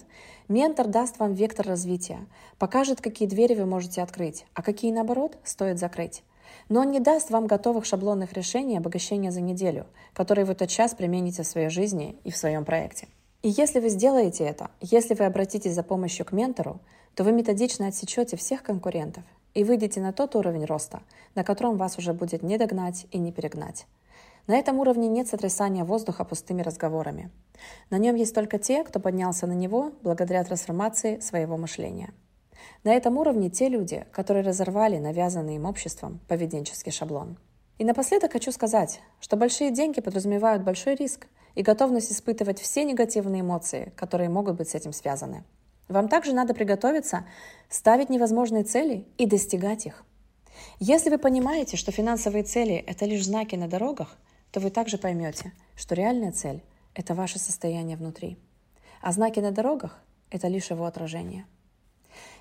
ментор 0.49 0.87
даст 0.87 1.19
вам 1.19 1.35
вектор 1.35 1.67
развития, 1.67 2.21
покажет, 2.59 3.03
какие 3.03 3.29
двери 3.29 3.53
вы 3.53 3.67
можете 3.67 4.01
открыть, 4.01 4.47
а 4.55 4.63
какие, 4.63 4.91
наоборот, 4.91 5.37
стоит 5.45 5.79
закрыть. 5.79 6.23
Но 6.71 6.81
он 6.81 6.93
не 6.93 7.01
даст 7.01 7.29
вам 7.29 7.47
готовых 7.47 7.85
шаблонных 7.85 8.33
решений 8.33 8.79
обогащения 8.79 9.31
за 9.31 9.43
неделю, 9.43 9.85
которые 10.15 10.47
вы 10.47 10.55
тотчас 10.55 10.95
примените 10.95 11.43
в 11.43 11.47
своей 11.47 11.69
жизни 11.69 12.17
и 12.25 12.31
в 12.31 12.37
своем 12.39 12.65
проекте. 12.65 13.09
И 13.43 13.51
если 13.51 13.81
вы 13.81 13.91
сделаете 13.91 14.45
это, 14.45 14.71
если 14.81 15.13
вы 15.13 15.27
обратитесь 15.27 15.75
за 15.75 15.83
помощью 15.83 16.25
к 16.25 16.33
ментору, 16.33 16.81
то 17.15 17.23
вы 17.23 17.33
методично 17.33 17.89
отсечете 17.89 18.39
всех 18.39 18.63
конкурентов 18.63 19.25
и 19.59 19.65
выйдете 19.65 20.01
на 20.01 20.13
тот 20.13 20.37
уровень 20.37 20.67
роста, 20.67 21.03
на 21.35 21.43
котором 21.43 21.79
вас 21.79 21.99
уже 21.99 22.13
будет 22.13 22.45
не 22.45 22.59
догнать 22.59 23.09
и 23.11 23.19
не 23.19 23.33
перегнать. 23.33 23.87
На 24.47 24.57
этом 24.57 24.79
уровне 24.79 25.09
нет 25.09 25.27
сотрясания 25.27 25.83
воздуха 25.83 26.25
пустыми 26.25 26.63
разговорами. 26.63 27.33
На 27.91 27.99
нем 27.99 28.15
есть 28.15 28.37
только 28.37 28.61
те, 28.61 28.85
кто 28.85 29.01
поднялся 29.01 29.49
на 29.49 29.53
него 29.55 29.91
благодаря 30.03 30.45
трансформации 30.45 31.19
своего 31.19 31.57
мышления. 31.57 32.15
На 32.85 32.95
этом 32.95 33.19
уровне 33.19 33.51
те 33.51 33.69
люди, 33.69 34.07
которые 34.13 34.45
разорвали 34.45 34.99
навязанный 34.99 35.57
им 35.57 35.65
обществом 35.65 36.21
поведенческий 36.29 36.93
шаблон. 36.93 37.37
И 37.79 37.85
напоследок 37.85 38.35
хочу 38.35 38.53
сказать, 38.53 39.01
что 39.19 39.37
большие 39.37 39.73
деньги 39.73 40.01
подразумевают 40.01 40.63
большой 40.63 40.95
риск 40.95 41.27
и 41.57 41.63
готовность 41.63 42.13
испытывать 42.13 42.61
все 42.61 42.85
негативные 42.85 43.41
эмоции, 43.41 43.93
которые 43.97 44.31
могут 44.31 44.55
быть 44.55 44.69
с 44.69 44.77
этим 44.77 44.93
связаны– 44.93 45.43
вам 45.89 46.09
также 46.09 46.33
надо 46.33 46.55
приготовиться 46.55 47.25
ставить 47.69 48.11
невозможные 48.11 48.65
цели 48.65 49.07
и 49.17 49.27
достигать 49.27 49.87
их. 49.87 50.05
Если 50.81 51.11
вы 51.11 51.19
понимаете, 51.19 51.77
что 51.77 51.93
финансовые 51.93 52.45
цели– 52.45 52.75
это 52.87 53.05
лишь 53.05 53.25
знаки 53.25 53.57
на 53.57 53.69
дорогах, 53.69 54.17
то 54.51 54.61
вы 54.61 54.71
также 54.71 54.99
поймете, 54.99 55.53
что 55.77 55.95
реальная 55.95 56.33
цель– 56.33 56.63
это 56.95 57.15
ваше 57.15 57.39
состояние 57.39 57.97
внутри. 57.97 58.39
А 59.01 59.13
знаки 59.13 59.41
на 59.41 59.51
дорогах– 59.51 60.03
это 60.31 60.49
лишь 60.49 60.71
его 60.71 60.85
отражение. 60.85 61.47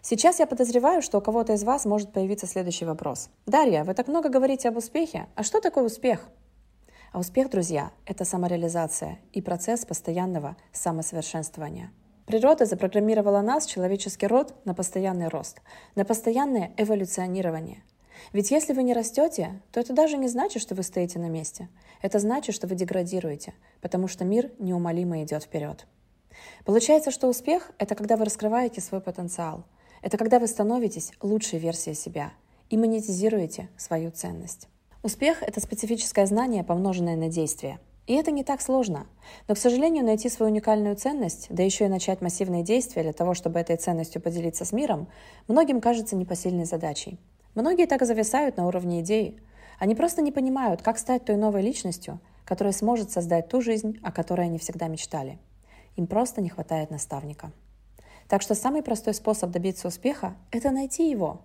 Сейчас 0.01 0.39
я 0.39 0.47
подозреваю, 0.47 1.01
что 1.01 1.19
у 1.19 1.21
кого-то 1.21 1.53
из 1.53 1.63
вас 1.63 1.86
может 1.86 2.12
появиться 2.12 2.47
следующий 2.47 2.86
вопрос. 2.86 3.29
Дарья, 3.45 3.83
вы 3.83 3.93
так 3.93 4.07
много 4.07 4.29
говорите 4.29 4.69
об 4.69 4.77
успехе. 4.77 5.27
А 5.36 5.43
что 5.43 5.62
такое 5.62 5.83
успех? 5.83 6.27
А 7.12 7.19
успех, 7.19 7.49
друзья, 7.49 7.91
это 8.05 8.25
самореализация 8.25 9.19
и 9.33 9.41
процесс 9.41 9.86
постоянного 9.86 10.57
самосовершенствования– 10.71 11.91
Природа 12.28 12.66
запрограммировала 12.66 13.40
нас, 13.40 13.66
человеческий 13.66 14.28
род, 14.28 14.54
на 14.66 14.74
постоянный 14.74 15.30
рост, 15.30 15.62
на 15.96 16.04
постоянное 16.04 16.74
эволюционирование. 16.76 17.84
Ведь 18.34 18.52
если 18.52 18.74
вы 18.74 18.84
не 18.84 18.94
растете, 18.94 19.62
то 19.72 19.80
это 19.80 19.94
даже 19.94 20.18
не 20.18 20.28
значит, 20.28 20.62
что 20.62 20.76
вы 20.76 20.84
стоите 20.84 21.20
на 21.20 21.30
месте. 21.30 21.70
Это 22.02 22.20
значит, 22.20 22.54
что 22.54 22.68
вы 22.68 22.76
деградируете, 22.76 23.54
потому 23.80 24.10
что 24.10 24.26
мир 24.26 24.52
неумолимо 24.60 25.24
идет 25.24 25.44
вперед. 25.44 25.88
Получается, 26.66 27.12
что 27.12 27.30
успех– 27.30 27.72
это 27.78 27.96
когда 27.96 28.18
вы 28.18 28.26
раскрываете 28.26 28.82
свой 28.82 29.00
потенциал. 29.00 29.63
Это 30.02 30.18
когда 30.18 30.40
вы 30.40 30.48
становитесь 30.48 31.13
лучшей 31.22 31.60
версией 31.60 31.96
себя 31.96 32.34
и 32.70 32.76
монетизируете 32.76 33.70
свою 33.78 34.12
ценность. 34.12 34.68
Успех– 35.02 35.42
это 35.44 35.62
специфическое 35.62 36.26
знание, 36.26 36.66
помноженное 36.66 37.16
на 37.16 37.30
действие– 37.30 37.80
и 38.08 38.13
это 38.13 38.32
не 38.32 38.43
так 38.43 38.62
сложно. 38.62 39.06
Но, 39.48 39.56
к 39.56 39.58
сожалению, 39.58 40.06
найти 40.06 40.30
свою 40.30 40.52
уникальную 40.52 40.96
ценность, 40.96 41.48
да 41.50 41.62
еще 41.62 41.86
и 41.86 41.89
начать 41.89 42.22
массивные 42.22 42.63
действия 42.63 43.04
для 43.04 43.13
того, 43.13 43.34
чтобы 43.34 43.60
этой 43.60 43.76
ценностью 43.76 44.22
поделиться 44.22 44.63
с 44.63 44.72
миром, 44.72 45.08
многим 45.48 45.82
кажется 45.82 46.15
непосильной 46.15 46.65
задачей. 46.65 47.20
Многие 47.54 47.86
так 47.86 48.02
и 48.02 48.06
зависают 48.06 48.56
на 48.58 48.65
уровне 48.65 49.02
идеи. 49.02 49.38
Они 49.78 49.93
просто 49.93 50.22
не 50.22 50.32
понимают, 50.32 50.82
как 50.82 50.98
стать 50.98 51.26
той 51.26 51.36
новой 51.36 51.62
личностью, 51.62 52.20
которая 52.46 52.72
сможет 52.72 53.12
создать 53.12 53.50
ту 53.50 53.62
жизнь, 53.62 54.00
о 54.02 54.12
которой 54.12 54.48
они 54.48 54.58
всегда 54.58 54.88
мечтали. 54.88 55.38
Им 55.98 56.08
просто 56.08 56.39
не 56.41 56.50
хватает 56.50 56.91
наставника. 56.91 57.52
Так 58.30 58.41
что 58.41 58.56
самый 58.56 58.84
простой 58.84 59.13
способ 59.13 59.52
добиться 59.52 59.88
успеха– 59.88 60.36
это 60.52 60.72
найти 60.72 61.10
его. 61.10 61.41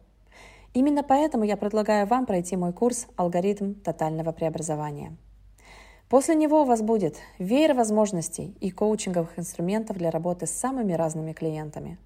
Именно 0.74 1.02
поэтому 1.02 1.44
я 1.44 1.56
предлагаю 1.56 2.06
вам 2.06 2.24
пройти 2.24 2.56
мой 2.56 2.72
курс 2.72 3.06
«Алгоритм 3.16 3.74
тотального 3.74 4.32
преобразования». 4.32 5.16
После 6.12 6.34
него 6.34 6.60
у 6.60 6.64
вас 6.66 6.82
будет 6.82 7.16
веер 7.38 7.72
возможностей 7.72 8.54
и 8.60 8.70
коучинговых 8.70 9.38
инструментов 9.38 9.96
для 9.96 10.10
работы 10.10 10.46
с 10.46 10.50
самыми 10.50 10.92
разными 10.92 11.32
клиентами. 11.32 11.96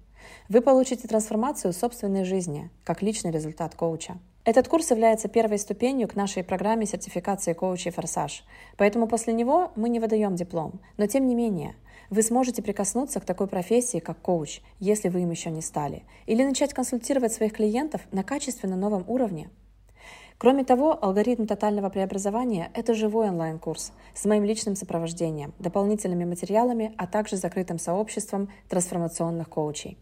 Вы 0.47 0.61
получите 0.61 1.09
трансформацию 1.09 1.73
собственной 1.73 2.23
жизни, 2.23 2.69
как 2.85 3.01
личный 3.01 3.31
результат 3.31 3.75
коуча. 3.75 4.17
Этот 4.45 4.69
курс 4.69 4.91
является 4.91 5.27
первой 5.27 5.59
ступенью 5.59 6.07
к 6.07 6.15
нашей 6.15 6.45
программе 6.45 6.85
сертификации 6.85 7.51
коучей 7.51 7.91
«Форсаж», 7.91 8.45
поэтому 8.77 9.09
после 9.09 9.33
него 9.33 9.73
мы 9.75 9.89
не 9.89 9.99
выдаем 9.99 10.37
диплом. 10.37 10.79
Но 10.95 11.05
тем 11.07 11.27
не 11.27 11.35
менее, 11.35 11.75
вы 12.09 12.21
сможете 12.21 12.61
прикоснуться 12.61 13.19
к 13.19 13.25
такой 13.25 13.47
профессии, 13.47 13.99
как 13.99 14.21
коуч, 14.21 14.61
если 14.79 15.09
вы 15.09 15.23
им 15.23 15.31
еще 15.31 15.49
не 15.49 15.61
стали, 15.61 16.03
или 16.27 16.45
начать 16.45 16.73
консультировать 16.73 17.33
своих 17.33 17.51
клиентов 17.51 17.99
на 18.13 18.23
качественно 18.23 18.77
новом 18.77 19.03
уровне– 19.09 19.49
Кроме 20.39 20.63
того, 20.63 20.97
алгоритм 21.01 21.47
тотального 21.47 21.89
преобразования– 21.89 22.69
это 22.75 22.93
живой 22.93 23.29
онлайн-курс 23.29 23.91
с 24.13 24.25
моим 24.25 24.43
личным 24.43 24.75
сопровождением, 24.75 25.53
дополнительными 25.57 26.25
материалами, 26.25 26.93
а 26.97 27.07
также 27.07 27.37
закрытым 27.37 27.79
сообществом 27.79 28.49
трансформационных 28.69 29.49
коучей. 29.49 29.97